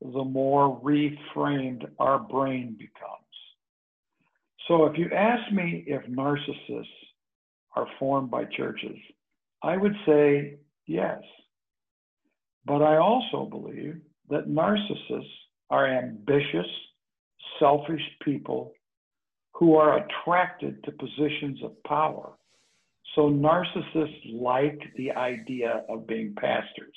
the 0.00 0.24
more 0.24 0.80
reframed 0.80 1.86
our 1.98 2.18
brain 2.18 2.76
becomes. 2.78 3.20
So 4.68 4.86
if 4.86 4.96
you 4.96 5.10
ask 5.14 5.52
me 5.52 5.84
if 5.86 6.02
narcissists 6.06 6.86
are 7.76 7.86
formed 7.98 8.30
by 8.30 8.44
churches, 8.44 8.96
I 9.62 9.76
would 9.76 9.94
say 10.06 10.56
yes. 10.86 11.20
But 12.64 12.82
I 12.82 12.96
also 12.96 13.46
believe 13.50 14.00
that 14.30 14.48
narcissists 14.48 15.24
are 15.70 15.86
ambitious, 15.86 16.66
selfish 17.60 18.02
people 18.22 18.72
who 19.54 19.76
are 19.76 19.98
attracted 19.98 20.82
to 20.84 20.92
positions 20.92 21.62
of 21.62 21.72
power. 21.84 22.32
So 23.14 23.28
narcissists 23.28 24.32
like 24.32 24.80
the 24.96 25.12
idea 25.12 25.84
of 25.88 26.06
being 26.06 26.34
pastors. 26.34 26.96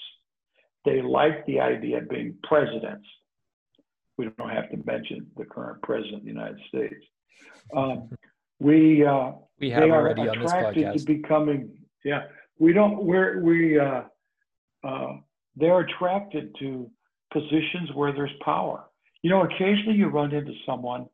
They 0.85 1.01
like 1.01 1.45
the 1.45 1.59
idea 1.59 1.99
of 1.99 2.09
being 2.09 2.35
presidents. 2.43 3.07
We 4.17 4.29
don't 4.37 4.49
have 4.49 4.69
to 4.71 4.77
mention 4.85 5.27
the 5.37 5.45
current 5.45 5.81
president 5.81 6.17
of 6.17 6.23
the 6.23 6.29
United 6.29 6.59
States. 6.67 7.03
Um, 7.75 8.09
we 8.59 9.05
uh, 9.05 9.31
we 9.59 9.69
have 9.71 9.89
already 9.89 10.21
on 10.21 10.39
this 10.39 10.51
podcast. 10.51 10.99
to 10.99 11.05
becoming 11.05 11.71
yeah. 12.05 12.23
We 12.59 12.73
don't 12.73 13.03
we're 13.03 13.41
we 13.41 13.79
uh, 13.79 14.03
uh, 14.83 15.13
they're 15.55 15.79
attracted 15.79 16.55
to 16.59 16.89
positions 17.31 17.89
where 17.93 18.13
there's 18.13 18.31
power. 18.43 18.85
You 19.23 19.29
know, 19.29 19.43
occasionally 19.43 19.97
you 19.97 20.07
run 20.07 20.33
into 20.33 20.53
someone 20.65 21.07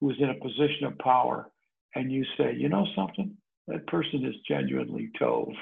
who's 0.00 0.16
in 0.20 0.30
a 0.30 0.34
position 0.34 0.84
of 0.84 0.98
power, 0.98 1.50
and 1.94 2.12
you 2.12 2.24
say, 2.36 2.54
you 2.54 2.68
know 2.68 2.86
something, 2.94 3.36
that 3.66 3.86
person 3.86 4.24
is 4.24 4.34
genuinely 4.46 5.10
Tov. 5.18 5.52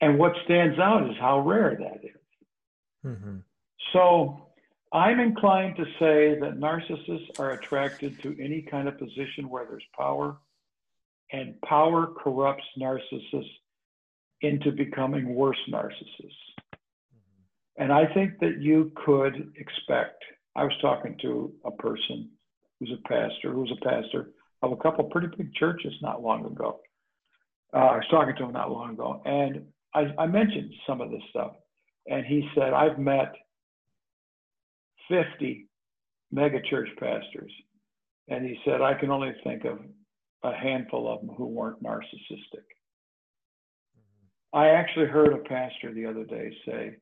And 0.00 0.18
what 0.18 0.32
stands 0.44 0.78
out 0.78 1.10
is 1.10 1.16
how 1.18 1.40
rare 1.40 1.76
that 1.80 2.04
is. 2.04 2.20
Mm-hmm. 3.04 3.38
So 3.92 4.48
I'm 4.92 5.18
inclined 5.18 5.76
to 5.76 5.84
say 5.98 6.38
that 6.38 6.58
narcissists 6.58 7.40
are 7.40 7.52
attracted 7.52 8.22
to 8.22 8.36
any 8.38 8.62
kind 8.62 8.86
of 8.86 8.98
position 8.98 9.48
where 9.48 9.64
there's 9.64 9.82
power, 9.96 10.36
and 11.32 11.60
power 11.62 12.06
corrupts 12.06 12.64
narcissists 12.78 13.50
into 14.42 14.72
becoming 14.72 15.34
worse 15.34 15.58
narcissists. 15.70 16.57
Mm-hmm. 17.78 17.82
And 17.82 17.92
I 17.92 18.12
think 18.12 18.38
that 18.40 18.60
you 18.60 18.92
could 19.04 19.52
expect. 19.56 20.22
I 20.56 20.64
was 20.64 20.72
talking 20.80 21.16
to 21.22 21.52
a 21.64 21.70
person 21.70 22.30
who's 22.78 22.92
a 22.92 23.08
pastor, 23.08 23.52
who 23.52 23.60
was 23.60 23.72
a 23.72 23.84
pastor 23.84 24.30
of 24.62 24.72
a 24.72 24.76
couple 24.76 25.04
pretty 25.04 25.28
big 25.36 25.54
churches 25.54 25.92
not 26.02 26.22
long 26.22 26.44
ago. 26.46 26.80
Uh, 27.72 27.78
I 27.78 27.96
was 27.96 28.06
talking 28.10 28.34
to 28.36 28.44
him 28.44 28.52
not 28.52 28.70
long 28.70 28.94
ago, 28.94 29.20
and 29.24 29.66
I, 29.94 30.06
I 30.18 30.26
mentioned 30.26 30.72
some 30.86 31.00
of 31.00 31.10
this 31.10 31.22
stuff, 31.30 31.52
and 32.06 32.24
he 32.24 32.48
said, 32.54 32.72
I've 32.72 32.98
met 32.98 33.34
50 35.08 35.66
megachurch 36.34 36.96
pastors. 36.98 37.52
And 38.28 38.44
he 38.44 38.58
said, 38.64 38.82
I 38.82 38.94
can 38.94 39.10
only 39.10 39.32
think 39.44 39.64
of 39.64 39.78
a 40.42 40.54
handful 40.54 41.12
of 41.12 41.20
them 41.20 41.34
who 41.36 41.46
weren't 41.46 41.82
narcissistic. 41.82 42.64
I 44.52 44.68
actually 44.68 45.06
heard 45.06 45.32
a 45.32 45.48
pastor 45.48 45.92
the 45.92 46.06
other 46.06 46.24
day 46.24 46.54
say, 46.66 46.96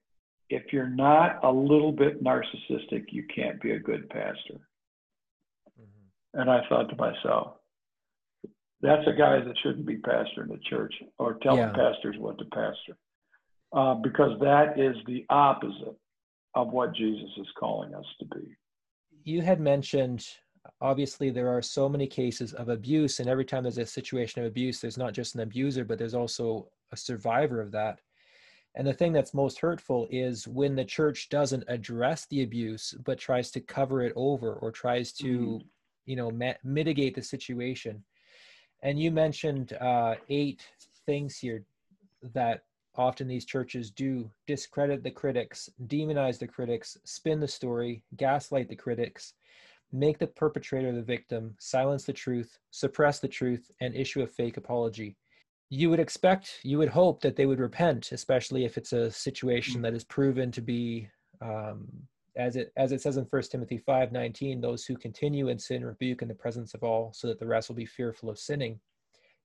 if 0.49 0.73
you're 0.73 0.89
not 0.89 1.43
a 1.45 1.51
little 1.51 1.93
bit 1.93 2.23
narcissistic, 2.23 3.07
you 3.11 3.25
can't 3.35 3.61
be 3.61 3.73
a 3.73 3.79
good 3.79 4.09
pastor. 4.11 4.61
Mm-hmm. 5.81 6.41
And 6.41 6.51
I 6.51 6.61
thought 6.69 6.89
to 6.91 6.97
myself, 6.97 7.57
That's 8.81 9.07
a 9.07 9.13
guy 9.19 9.41
that 9.41 9.55
shouldn't 9.63 9.87
be 9.87 9.97
pastoring 9.97 10.49
the 10.49 10.61
church 10.69 10.95
or 11.19 11.35
telling 11.43 11.61
Yeah. 11.61 11.73
pastors 11.73 12.17
what 12.19 12.39
to 12.39 12.45
pastor, 12.47 12.97
uh, 13.73 13.95
because 13.95 14.39
that 14.41 14.79
is 14.79 14.97
the 15.07 15.25
opposite 15.31 15.97
of 16.55 16.69
what 16.73 16.95
Jesus 16.95 17.31
is 17.37 17.47
calling 17.59 17.95
us 17.95 18.07
to 18.21 18.27
be. 18.27 18.57
You 19.25 19.43
had 19.43 19.61
mentioned 19.61 20.27
obviously 20.81 21.31
there 21.31 21.49
are 21.49 21.63
so 21.63 21.89
many 21.89 22.07
cases 22.07 22.53
of 22.53 22.69
abuse 22.69 23.21
and 23.21 23.29
every 23.29 23.45
time 23.45 23.63
there's 23.63 23.79
a 23.79 23.87
situation 23.87 24.41
of 24.43 24.49
abuse 24.49 24.81
there's 24.81 24.99
not 24.99 25.13
just 25.13 25.35
an 25.35 25.43
abuser 25.43 25.85
but 25.85 25.97
there's 25.97 26.15
also 26.15 26.69
a 26.93 26.97
survivor 26.97 27.61
of 27.61 27.71
that 27.71 28.01
and 28.77 28.87
the 28.87 28.93
thing 28.93 29.13
that's 29.13 29.35
most 29.35 29.59
hurtful 29.59 30.07
is 30.11 30.47
when 30.47 30.77
the 30.77 30.85
church 30.85 31.29
doesn't 31.29 31.65
address 31.69 32.27
the 32.27 32.43
abuse 32.43 32.95
but 33.05 33.19
tries 33.19 33.51
to 33.51 33.61
cover 33.61 34.03
it 34.03 34.13
over 34.17 34.55
or 34.55 34.71
tries 34.71 35.13
to 35.13 35.61
you 36.05 36.17
know 36.17 36.31
ma- 36.31 36.53
mitigate 36.63 37.15
the 37.15 37.23
situation 37.23 38.03
and 38.83 39.01
you 39.01 39.11
mentioned 39.11 39.73
uh, 39.75 40.15
eight 40.29 40.67
things 41.07 41.37
here 41.39 41.65
that 42.35 42.63
often 42.95 43.27
these 43.29 43.45
churches 43.45 43.91
do 43.91 44.31
discredit 44.47 45.03
the 45.03 45.11
critics 45.11 45.69
demonize 45.87 46.39
the 46.39 46.47
critics 46.47 46.97
spin 47.05 47.41
the 47.41 47.49
story 47.49 48.03
gaslight 48.17 48.69
the 48.69 48.77
critics 48.77 49.35
make 49.93 50.19
the 50.19 50.27
perpetrator 50.27 50.93
the 50.93 51.03
victim, 51.03 51.55
silence 51.59 52.05
the 52.05 52.13
truth, 52.13 52.59
suppress 52.71 53.21
the 53.21 53.29
truth, 53.29 53.71
and 53.81 53.95
issue 53.95 54.23
a 54.23 54.27
fake 54.27 54.57
apology. 54.57 55.17
You 55.69 55.91
would 55.91 55.99
expect, 55.99 56.61
you 56.63 56.79
would 56.79 56.89
hope 56.89 57.21
that 57.23 57.35
they 57.35 57.47
would 57.47 57.59
repent, 57.59 58.13
especially 58.13 58.65
if 58.65 58.79
it's 58.79 58.93
a 58.93 59.11
situation 59.11 59.83
that 59.83 59.95
is 59.95 60.05
proven 60.05 60.53
to 60.53 60.61
be, 60.61 61.09
um, 61.41 61.89
as 62.37 62.55
it 62.55 62.73
as 62.77 62.93
it 62.93 63.01
says 63.01 63.17
in 63.17 63.27
First 63.27 63.51
Timothy 63.51 63.79
five 63.79 64.13
nineteen, 64.13 64.61
those 64.61 64.85
who 64.85 64.97
continue 64.97 65.49
in 65.49 65.59
sin 65.59 65.85
rebuke 65.85 66.23
in 66.23 66.29
the 66.29 66.35
presence 66.35 66.75
of 66.75 66.85
all, 66.85 67.13
so 67.13 67.27
that 67.27 67.41
the 67.41 67.47
rest 67.47 67.69
will 67.69 67.77
be 67.77 67.87
fearful 67.87 68.31
of 68.31 68.39
sinning. 68.39 68.79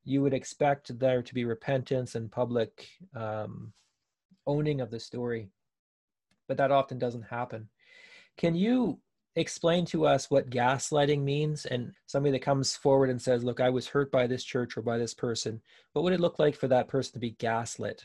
You 0.04 0.22
would 0.22 0.34
expect 0.34 1.00
there 1.00 1.24
to 1.24 1.34
be 1.34 1.46
repentance 1.46 2.16
and 2.16 2.32
public 2.32 2.88
um, 3.16 3.74
owning 4.46 4.82
of 4.82 4.92
the 4.92 5.00
story, 5.00 5.50
but 6.48 6.58
that 6.58 6.72
often 6.72 7.00
doesn't 7.00 7.24
happen. 7.24 7.70
Can 8.38 8.54
you 8.56 9.00
explain 9.36 9.86
to 9.86 10.06
us 10.06 10.30
what 10.30 10.50
gaslighting 10.50 11.22
means 11.22 11.66
and 11.66 11.94
somebody 12.06 12.32
that 12.32 12.42
comes 12.42 12.76
forward 12.76 13.10
and 13.10 13.22
says 13.22 13.44
look 13.44 13.62
i 13.62 13.70
was 13.70 13.88
hurt 13.88 14.12
by 14.12 14.28
this 14.28 14.44
church 14.44 14.76
or 14.76 14.82
by 14.82 14.98
this 14.98 15.14
person 15.14 15.62
what 15.94 16.04
would 16.04 16.12
it 16.14 16.20
look 16.20 16.38
like 16.38 16.56
for 16.56 16.68
that 16.68 16.88
person 16.90 17.14
to 17.14 17.20
be 17.20 17.32
gaslit 17.32 18.04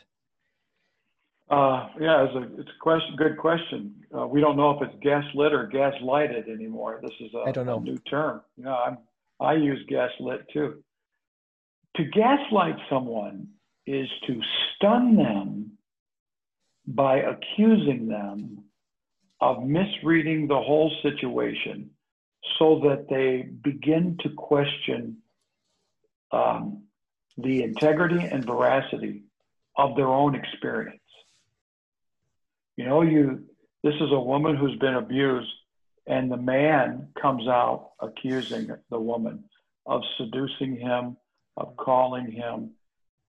Uh, 1.49 1.87
yeah, 2.01 2.25
it's 2.25 2.35
a 2.35 2.61
it's 2.61 2.69
a 2.71 2.81
question. 2.81 3.15
Good 3.17 3.37
question. 3.39 3.95
Uh, 4.17 4.27
we 4.27 4.41
don't 4.41 4.57
know 4.57 4.71
if 4.73 4.83
it's 4.83 4.99
gaslit 5.01 5.53
or 5.53 5.69
gaslighted 5.69 6.49
anymore. 6.51 6.99
This 7.03 7.15
is 7.21 7.33
a, 7.35 7.49
I 7.49 7.53
don't 7.53 7.67
know. 7.67 7.79
new 7.79 7.99
term. 8.11 8.41
You 8.57 8.65
know, 8.65 8.75
I'm, 8.85 8.99
I 9.39 9.53
use 9.55 9.81
gaslit 9.89 10.41
too. 10.53 10.83
To 11.97 12.05
gaslight 12.05 12.75
someone 12.91 13.47
is 13.87 14.09
to 14.27 14.41
stun 14.75 15.17
them 15.17 15.71
by 16.89 17.19
accusing 17.19 18.09
them 18.09 18.65
of 19.40 19.64
misreading 19.64 20.49
the 20.49 20.61
whole 20.61 20.92
situation, 21.03 21.90
so 22.59 22.81
that 22.85 23.07
they 23.09 23.42
begin 23.42 24.16
to 24.20 24.31
question 24.31 25.18
um, 26.33 26.85
the 27.37 27.62
integrity 27.62 28.20
and 28.20 28.44
veracity 28.44 29.25
of 29.77 29.96
their 29.96 30.09
own 30.09 30.35
experience. 30.35 31.01
You 32.77 32.85
know, 32.85 33.03
you 33.03 33.44
this 33.83 33.94
is 33.94 34.11
a 34.12 34.20
woman 34.20 34.57
who's 34.57 34.77
been 34.79 34.94
abused, 34.94 35.53
and 36.07 36.31
the 36.31 36.37
man 36.37 37.09
comes 37.20 37.46
out 37.46 37.90
accusing 38.01 38.70
the 38.90 39.01
woman 39.01 39.44
of 39.87 40.03
seducing 40.18 40.77
him, 40.77 41.16
of 41.57 41.77
calling 41.77 42.31
him, 42.31 42.72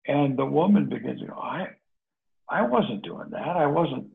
and 0.06 0.36
the 0.36 0.44
woman 0.44 0.88
begins 0.88 1.20
to 1.20 1.26
go, 1.26 1.34
I 1.34 1.68
I 2.48 2.62
wasn't 2.62 3.04
doing 3.04 3.30
that. 3.30 3.56
I 3.56 3.66
wasn't. 3.66 4.08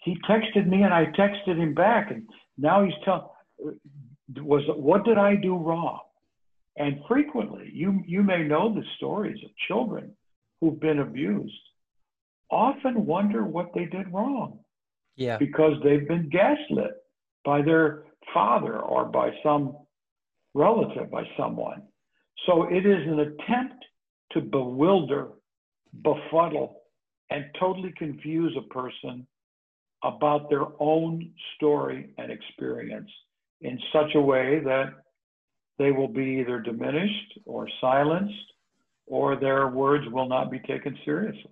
He 0.00 0.16
texted 0.28 0.66
me 0.66 0.82
and 0.82 0.94
I 0.94 1.06
texted 1.06 1.56
him 1.56 1.74
back, 1.74 2.10
and 2.10 2.26
now 2.56 2.84
he's 2.84 2.94
telling 3.04 3.28
was 4.38 4.62
what 4.76 5.04
did 5.04 5.18
I 5.18 5.34
do 5.36 5.56
wrong? 5.56 6.00
And 6.76 7.00
frequently, 7.08 7.70
you 7.72 8.02
you 8.06 8.22
may 8.22 8.42
know 8.42 8.72
the 8.72 8.84
stories 8.96 9.38
of 9.44 9.50
children 9.68 10.14
who've 10.60 10.80
been 10.80 11.00
abused 11.00 11.52
often 12.50 13.06
wonder 13.06 13.44
what 13.44 13.70
they 13.74 13.84
did 13.84 14.12
wrong 14.12 14.58
yeah 15.16 15.36
because 15.38 15.74
they've 15.84 16.08
been 16.08 16.28
gaslit 16.30 16.94
by 17.44 17.62
their 17.62 18.04
father 18.34 18.80
or 18.80 19.04
by 19.04 19.30
some 19.42 19.76
relative, 20.54 21.10
by 21.10 21.24
someone. 21.38 21.82
So 22.46 22.64
it 22.64 22.86
is 22.86 23.06
an 23.06 23.20
attempt 23.20 23.84
to 24.32 24.40
bewilder, 24.40 25.28
befuddle, 26.02 26.82
and 27.30 27.44
totally 27.58 27.92
confuse 27.96 28.56
a 28.56 28.72
person 28.72 29.26
about 30.02 30.48
their 30.48 30.66
own 30.78 31.32
story 31.56 32.14
and 32.18 32.30
experience 32.30 33.10
in 33.60 33.78
such 33.92 34.14
a 34.14 34.20
way 34.20 34.60
that 34.60 34.94
they 35.78 35.92
will 35.92 36.08
be 36.08 36.40
either 36.40 36.60
diminished 36.60 37.38
or 37.44 37.68
silenced 37.80 38.34
or 39.06 39.36
their 39.36 39.68
words 39.68 40.04
will 40.10 40.28
not 40.28 40.50
be 40.50 40.58
taken 40.60 40.98
seriously. 41.04 41.50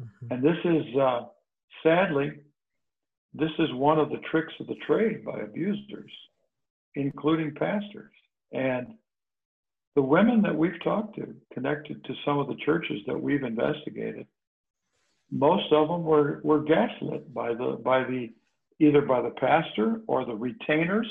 Mhm. 0.00 0.30
And 0.30 0.42
this 0.42 0.58
is, 0.64 0.96
uh, 0.96 1.28
sadly, 1.82 2.40
this 3.32 3.52
is 3.58 3.72
one 3.74 3.98
of 3.98 4.10
the 4.10 4.18
tricks 4.18 4.52
of 4.60 4.66
the 4.66 4.74
trade 4.86 5.24
by 5.24 5.40
abusers, 5.40 6.12
including 6.94 7.54
pastors. 7.54 8.12
And 8.52 8.98
the 9.94 10.02
women 10.02 10.42
that 10.42 10.56
we've 10.56 10.80
talked 10.82 11.16
to, 11.16 11.34
connected 11.52 12.02
to 12.04 12.14
some 12.24 12.38
of 12.38 12.48
the 12.48 12.56
churches 12.56 13.04
that 13.06 13.20
we've 13.20 13.44
investigated, 13.44 14.26
most 15.30 15.72
of 15.72 15.88
them 15.88 16.02
were, 16.02 16.40
were 16.42 16.62
gaslit 16.62 17.32
by 17.32 17.54
the 17.54 17.78
by 17.82 18.02
the 18.04 18.30
either 18.80 19.02
by 19.02 19.20
the 19.20 19.30
pastor 19.30 20.00
or 20.06 20.24
the 20.24 20.34
retainers 20.34 21.06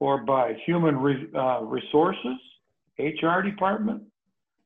or 0.00 0.24
by 0.24 0.54
human 0.66 0.96
re, 0.96 1.28
uh, 1.34 1.60
resources, 1.60 2.36
HR 2.98 3.40
department, 3.42 4.02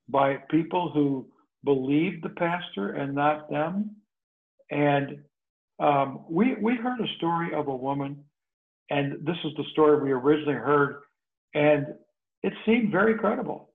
by 0.09 0.37
people 0.51 0.91
who 0.93 1.27
believed 1.65 2.25
the 2.25 2.31
pastor 2.31 2.93
and 2.93 3.15
not 3.15 3.51
them. 3.51 3.97
And 4.71 5.19
um, 5.79 6.25
we 6.29 6.55
we 6.61 6.77
heard 6.77 7.01
a 7.01 7.17
story 7.17 7.55
of 7.55 7.69
a 7.69 7.77
woman, 7.77 8.25
and 8.91 9.27
this 9.27 9.37
is 9.45 9.53
the 9.57 9.65
story 9.73 10.03
we 10.03 10.13
originally 10.13 10.55
heard, 10.55 11.03
and 11.55 11.87
it 12.43 12.53
seemed 12.65 12.91
very 12.91 13.17
credible. 13.17 13.71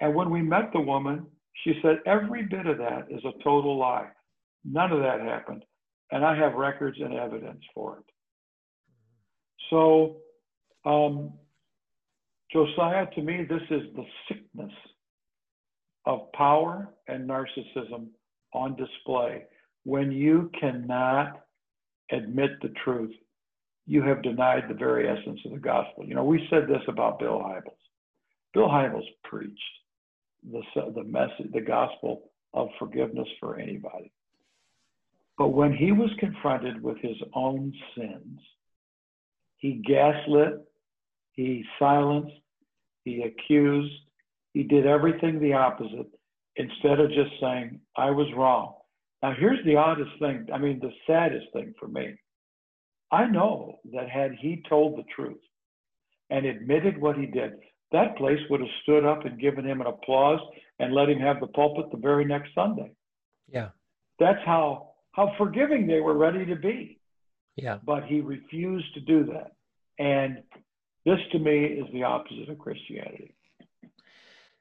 And 0.00 0.14
when 0.14 0.30
we 0.30 0.42
met 0.42 0.72
the 0.72 0.80
woman, 0.80 1.26
she 1.64 1.74
said 1.82 1.98
every 2.06 2.44
bit 2.44 2.66
of 2.66 2.78
that 2.78 3.06
is 3.10 3.22
a 3.24 3.42
total 3.42 3.78
lie. 3.78 4.08
None 4.64 4.92
of 4.92 5.00
that 5.00 5.20
happened, 5.20 5.64
and 6.10 6.24
I 6.24 6.36
have 6.36 6.54
records 6.54 6.98
and 7.00 7.14
evidence 7.14 7.62
for 7.74 7.98
it. 7.98 8.04
So, 9.70 10.16
um, 10.84 11.32
Josiah, 12.52 13.06
to 13.14 13.22
me, 13.22 13.44
this 13.48 13.62
is 13.70 13.82
the 13.94 14.04
sickness 14.28 14.72
of 16.06 16.30
power 16.32 16.88
and 17.08 17.28
narcissism 17.28 18.08
on 18.52 18.76
display. 18.76 19.44
When 19.84 20.12
you 20.12 20.50
cannot 20.60 21.42
admit 22.10 22.50
the 22.60 22.72
truth, 22.84 23.14
you 23.86 24.02
have 24.02 24.22
denied 24.22 24.64
the 24.68 24.74
very 24.74 25.08
essence 25.08 25.40
of 25.44 25.52
the 25.52 25.58
gospel. 25.58 26.04
You 26.04 26.14
know, 26.14 26.24
we 26.24 26.46
said 26.50 26.68
this 26.68 26.82
about 26.86 27.18
Bill 27.18 27.40
Hybels. 27.40 27.72
Bill 28.54 28.68
Hybels 28.68 29.06
preached 29.24 29.58
the, 30.50 30.62
the 30.94 31.04
message, 31.04 31.52
the 31.52 31.60
gospel 31.60 32.30
of 32.54 32.68
forgiveness 32.78 33.28
for 33.40 33.58
anybody. 33.58 34.12
But 35.38 35.48
when 35.48 35.74
he 35.74 35.92
was 35.92 36.10
confronted 36.18 36.82
with 36.82 36.98
his 36.98 37.16
own 37.34 37.72
sins, 37.96 38.38
he 39.56 39.82
gaslit, 39.86 40.60
he 41.32 41.64
silenced, 41.78 42.34
he 43.04 43.22
accused, 43.22 43.94
he 44.52 44.62
did 44.62 44.86
everything 44.86 45.40
the 45.40 45.54
opposite 45.54 46.10
instead 46.56 47.00
of 47.00 47.08
just 47.10 47.32
saying, 47.40 47.80
I 47.96 48.10
was 48.10 48.26
wrong. 48.36 48.74
Now, 49.22 49.34
here's 49.38 49.64
the 49.64 49.76
oddest 49.76 50.10
thing 50.18 50.46
I 50.52 50.58
mean, 50.58 50.80
the 50.80 50.92
saddest 51.06 51.46
thing 51.52 51.74
for 51.78 51.88
me. 51.88 52.14
I 53.10 53.26
know 53.26 53.78
that 53.92 54.08
had 54.08 54.32
he 54.32 54.62
told 54.68 54.98
the 54.98 55.04
truth 55.14 55.40
and 56.30 56.46
admitted 56.46 57.00
what 57.00 57.16
he 57.16 57.26
did, 57.26 57.52
that 57.92 58.16
place 58.16 58.40
would 58.50 58.60
have 58.60 58.68
stood 58.82 59.04
up 59.04 59.24
and 59.24 59.40
given 59.40 59.64
him 59.66 59.80
an 59.80 59.86
applause 59.86 60.40
and 60.78 60.94
let 60.94 61.08
him 61.08 61.18
have 61.20 61.40
the 61.40 61.46
pulpit 61.48 61.90
the 61.90 61.98
very 61.98 62.24
next 62.24 62.54
Sunday. 62.54 62.90
yeah 63.48 63.68
That's 64.18 64.42
how 64.44 64.90
how 65.12 65.32
forgiving 65.36 65.86
they 65.86 66.00
were 66.00 66.16
ready 66.16 66.44
to 66.46 66.56
be. 66.56 66.98
yeah 67.56 67.78
But 67.84 68.04
he 68.04 68.20
refused 68.20 68.94
to 68.94 69.00
do 69.00 69.24
that. 69.26 69.52
And 69.98 70.42
this 71.04 71.18
to 71.32 71.38
me 71.38 71.64
is 71.64 71.86
the 71.92 72.02
opposite 72.04 72.48
of 72.48 72.58
Christianity. 72.58 73.34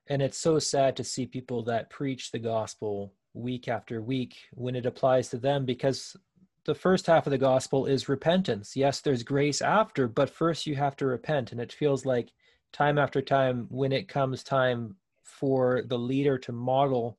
and 0.08 0.22
it's 0.22 0.38
so 0.38 0.60
sad 0.60 0.96
to 0.98 1.04
see 1.04 1.26
people 1.26 1.64
that 1.64 1.90
preach 1.90 2.32
the 2.32 2.40
gospel 2.40 3.14
week 3.34 3.68
after 3.68 4.02
week 4.02 4.36
when 4.54 4.76
it 4.76 4.86
applies 4.86 5.30
to 5.30 5.38
them 5.38 5.66
because 5.66 6.18
the 6.66 6.76
first 6.76 7.08
half 7.08 7.26
of 7.26 7.32
the 7.32 7.38
gospel 7.38 7.86
is 7.86 8.10
repentance 8.10 8.76
yes 8.76 9.00
there's 9.00 9.24
grace 9.24 9.62
after 9.62 10.08
but 10.08 10.30
first 10.30 10.68
you 10.68 10.76
have 10.76 10.96
to 10.98 11.06
repent 11.06 11.52
and 11.54 11.62
it 11.62 11.72
feels 11.72 12.06
like 12.06 12.30
time 12.74 12.98
after 12.98 13.22
time 13.22 13.68
when 13.70 13.92
it 13.92 14.08
comes 14.08 14.44
time 14.44 14.96
for 15.24 15.84
the 15.88 15.98
leader 15.98 16.38
to 16.38 16.52
model 16.52 17.18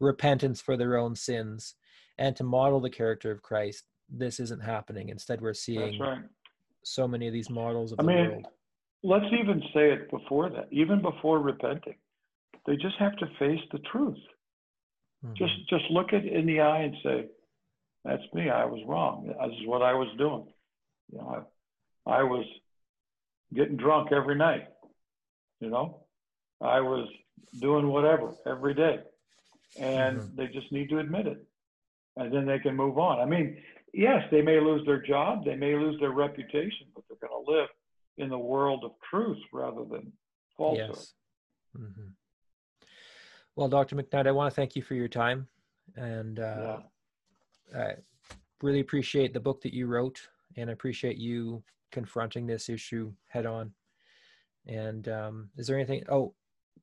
repentance 0.00 0.60
for 0.60 0.76
their 0.76 0.96
own 0.96 1.14
sins 1.14 1.74
and 2.18 2.36
to 2.36 2.44
model 2.44 2.80
the 2.80 2.90
character 2.90 3.30
of 3.30 3.42
Christ, 3.42 3.84
this 4.08 4.40
isn't 4.40 4.62
happening. 4.62 5.08
Instead, 5.08 5.40
we're 5.40 5.54
seeing 5.54 5.98
right. 6.00 6.22
so 6.82 7.08
many 7.08 7.26
of 7.26 7.32
these 7.32 7.48
models 7.48 7.92
of 7.92 8.00
I 8.00 8.02
the 8.02 8.08
mean, 8.08 8.30
world. 8.30 8.46
Let's 9.04 9.32
even 9.32 9.60
say 9.74 9.92
it 9.92 10.10
before 10.10 10.50
that, 10.50 10.68
even 10.70 11.02
before 11.02 11.40
repenting. 11.40 11.96
They 12.66 12.76
just 12.76 12.96
have 12.98 13.16
to 13.16 13.26
face 13.38 13.60
the 13.72 13.78
truth. 13.90 14.18
Mhm. 15.24 15.34
Just 15.34 15.68
just 15.68 15.84
look 15.90 16.12
it 16.12 16.24
in 16.24 16.46
the 16.46 16.60
eye 16.60 16.82
and 16.82 16.96
say, 17.02 17.28
"That's 18.04 18.22
me. 18.32 18.50
I 18.50 18.64
was 18.64 18.84
wrong. 18.84 19.26
This 19.26 19.60
is 19.60 19.66
what 19.66 19.82
I 19.82 19.94
was 19.94 20.08
doing. 20.18 20.52
You 21.10 21.18
know, 21.18 21.46
I, 22.06 22.20
I 22.20 22.22
was 22.22 22.44
getting 23.52 23.76
drunk 23.76 24.12
every 24.12 24.36
night. 24.36 24.68
You 25.62 25.70
know, 25.70 26.00
I 26.60 26.80
was 26.80 27.08
doing 27.60 27.86
whatever 27.86 28.34
every 28.46 28.74
day, 28.74 28.98
and 29.76 30.18
Mhm. 30.18 30.34
they 30.36 30.48
just 30.48 30.72
need 30.72 30.88
to 30.88 30.98
admit 30.98 31.28
it, 31.28 31.46
and 32.16 32.34
then 32.34 32.46
they 32.46 32.58
can 32.58 32.74
move 32.74 32.98
on. 32.98 33.20
I 33.20 33.24
mean, 33.24 33.62
yes, 33.94 34.28
they 34.32 34.42
may 34.42 34.58
lose 34.58 34.84
their 34.84 35.00
job, 35.00 35.44
they 35.44 35.54
may 35.54 35.76
lose 35.76 36.00
their 36.00 36.10
reputation, 36.10 36.88
but 36.96 37.04
they're 37.08 37.28
going 37.28 37.44
to 37.44 37.50
live 37.52 37.68
in 38.16 38.28
the 38.28 38.38
world 38.38 38.84
of 38.84 38.98
truth 39.08 39.38
rather 39.52 39.84
than 39.84 40.12
falsehood. 40.56 40.96
Yes. 40.96 41.14
hmm 41.76 42.08
Well, 43.54 43.68
Dr. 43.68 43.94
McKnight, 43.94 44.26
I 44.26 44.32
want 44.32 44.50
to 44.52 44.56
thank 44.56 44.74
you 44.74 44.82
for 44.82 44.94
your 44.94 45.08
time, 45.08 45.46
and 45.94 46.40
uh, 46.40 46.80
I 47.72 47.94
really 48.62 48.80
appreciate 48.80 49.32
the 49.32 49.38
book 49.40 49.60
that 49.60 49.72
you 49.72 49.86
wrote, 49.86 50.28
and 50.56 50.70
I 50.70 50.72
appreciate 50.72 51.18
you 51.18 51.62
confronting 51.92 52.48
this 52.48 52.68
issue 52.68 53.14
head 53.28 53.46
on. 53.46 53.72
And 54.66 55.08
um, 55.08 55.50
is 55.56 55.66
there 55.66 55.76
anything? 55.76 56.04
Oh, 56.08 56.34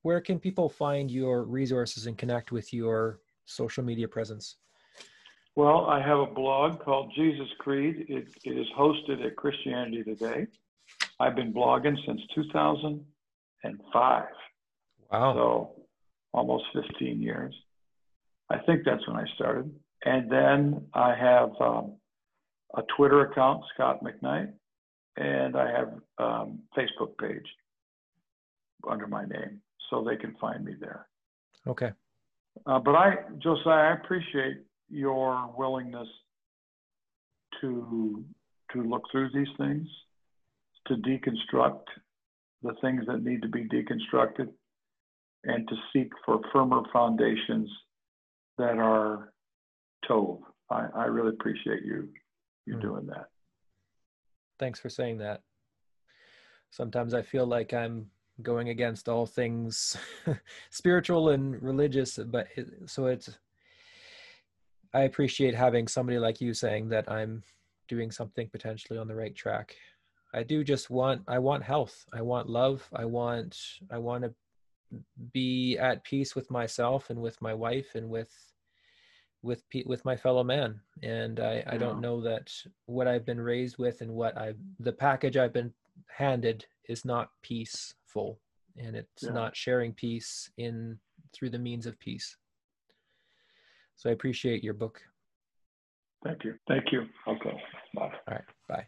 where 0.01 0.21
can 0.21 0.39
people 0.39 0.69
find 0.69 1.09
your 1.11 1.43
resources 1.43 2.05
and 2.07 2.17
connect 2.17 2.51
with 2.51 2.73
your 2.73 3.19
social 3.45 3.83
media 3.83 4.07
presence? 4.07 4.57
Well, 5.55 5.85
I 5.87 6.01
have 6.01 6.19
a 6.19 6.25
blog 6.25 6.79
called 6.79 7.11
Jesus 7.15 7.47
Creed. 7.59 8.05
It, 8.07 8.27
it 8.45 8.51
is 8.57 8.67
hosted 8.77 9.25
at 9.25 9.35
Christianity 9.35 10.03
Today. 10.03 10.47
I've 11.19 11.35
been 11.35 11.53
blogging 11.53 11.97
since 12.05 12.21
2005, 12.33 14.23
Wow. 15.11 15.33
so 15.33 15.75
almost 16.33 16.63
15 16.73 17.21
years. 17.21 17.53
I 18.49 18.59
think 18.59 18.83
that's 18.85 19.05
when 19.07 19.17
I 19.17 19.25
started. 19.35 19.71
And 20.05 20.31
then 20.31 20.85
I 20.93 21.13
have 21.15 21.49
um, 21.59 21.97
a 22.75 22.83
Twitter 22.95 23.21
account, 23.21 23.63
Scot 23.73 24.01
McKnight, 24.03 24.53
and 25.17 25.57
I 25.57 25.69
have 25.71 25.93
um, 26.17 26.59
Facebook 26.77 27.17
page 27.19 27.45
under 28.87 29.07
my 29.07 29.25
name, 29.25 29.61
so 29.89 30.03
they 30.03 30.15
can 30.15 30.35
find 30.39 30.63
me 30.63 30.75
there. 30.79 31.07
Okay. 31.67 31.91
Uh, 32.65 32.79
but 32.79 32.95
I, 32.95 33.15
Josiah, 33.39 33.91
I 33.91 33.93
appreciate 33.93 34.57
your 34.89 35.53
willingness 35.57 36.07
to 37.61 38.23
to 38.73 38.83
look 38.83 39.03
through 39.11 39.29
these 39.33 39.47
things, 39.57 39.87
to 40.87 40.95
deconstruct 40.95 41.81
the 42.61 42.73
things 42.81 43.03
that 43.07 43.23
need 43.23 43.41
to 43.41 43.47
be 43.47 43.67
deconstructed, 43.67 44.49
and 45.45 45.67
to 45.67 45.75
seek 45.91 46.11
for 46.25 46.39
firmer 46.53 46.81
foundations 46.93 47.69
that 48.57 48.77
are 48.77 49.33
tov. 50.09 50.41
I, 50.69 50.87
I 50.93 51.05
really 51.05 51.29
appreciate 51.29 51.83
you 51.83 52.09
you 52.65 52.75
Mm. 52.75 52.81
doing 52.81 53.07
that. 53.07 53.29
Thanks 54.59 54.79
for 54.79 54.89
saying 54.89 55.17
that. 55.19 55.41
Sometimes 56.69 57.13
I 57.13 57.21
feel 57.21 57.47
like 57.47 57.73
I'm 57.73 58.11
going 58.41 58.69
against 58.69 59.10
all 59.10 59.25
things 59.25 59.97
spiritual 60.69 61.30
and 61.30 61.62
religious, 61.62 62.17
but 62.17 62.47
it, 62.56 62.67
so 62.86 63.08
it's. 63.08 63.38
I 64.93 65.02
appreciate 65.02 65.54
having 65.54 65.88
somebody 65.88 66.17
like 66.17 66.41
you 66.41 66.54
saying 66.54 66.89
that 66.89 67.12
I'm 67.12 67.43
doing 67.88 68.10
something 68.10 68.49
potentially 68.49 68.97
on 68.97 69.08
the 69.08 69.15
right 69.15 69.36
track. 69.36 69.75
I 70.34 70.43
do 70.43 70.63
just 70.63 70.89
want 70.89 71.21
I 71.28 71.39
want 71.39 71.63
health. 71.63 72.06
I 72.13 72.21
want 72.21 72.49
love. 72.49 72.88
I 72.93 73.06
want 73.06 73.58
I 73.91 73.97
want 73.97 74.23
to 74.23 74.34
be 75.34 75.78
at 75.78 76.04
peace 76.04 76.36
with 76.36 76.49
myself 76.49 77.10
and 77.10 77.21
with 77.21 77.41
my 77.41 77.54
wife 77.54 77.95
and 77.95 78.10
with 78.10 78.32
with 79.41 79.63
with 79.86 80.04
my 80.04 80.15
fellow 80.17 80.43
man 80.43 80.80
and 81.04 81.39
i 81.39 81.63
i 81.67 81.78
don't 81.78 82.02
know 82.02 82.19
that 82.19 82.52
what 82.88 83.08
i've 83.08 83.25
been 83.25 83.39
raised 83.39 83.78
with 83.78 84.02
and 84.02 84.12
what 84.12 84.38
i 84.38 84.54
the 84.80 84.91
package 84.91 85.38
i've 85.38 85.54
been 85.54 85.71
handed 86.08 86.65
is 86.89 87.06
not 87.06 87.30
and 88.78 88.95
it's 88.95 89.24
Yeah. 89.24 89.32
not 89.32 89.56
sharing 89.56 89.93
peace 89.93 90.50
in 90.58 91.00
through 91.34 91.50
the 91.50 91.60
means 91.60 91.86
of 91.86 92.00
peace 92.00 92.38
so 93.95 94.10
i 94.10 94.13
appreciate 94.13 94.63
your 94.63 94.74
book 94.74 95.02
Thank 96.22 96.43
you. 96.43 96.56
Thank 96.67 96.91
you. 96.91 97.08
Okay. 97.28 97.58
Bye. 97.95 98.02
all 98.28 98.34
right 98.36 98.43
bye 98.67 98.88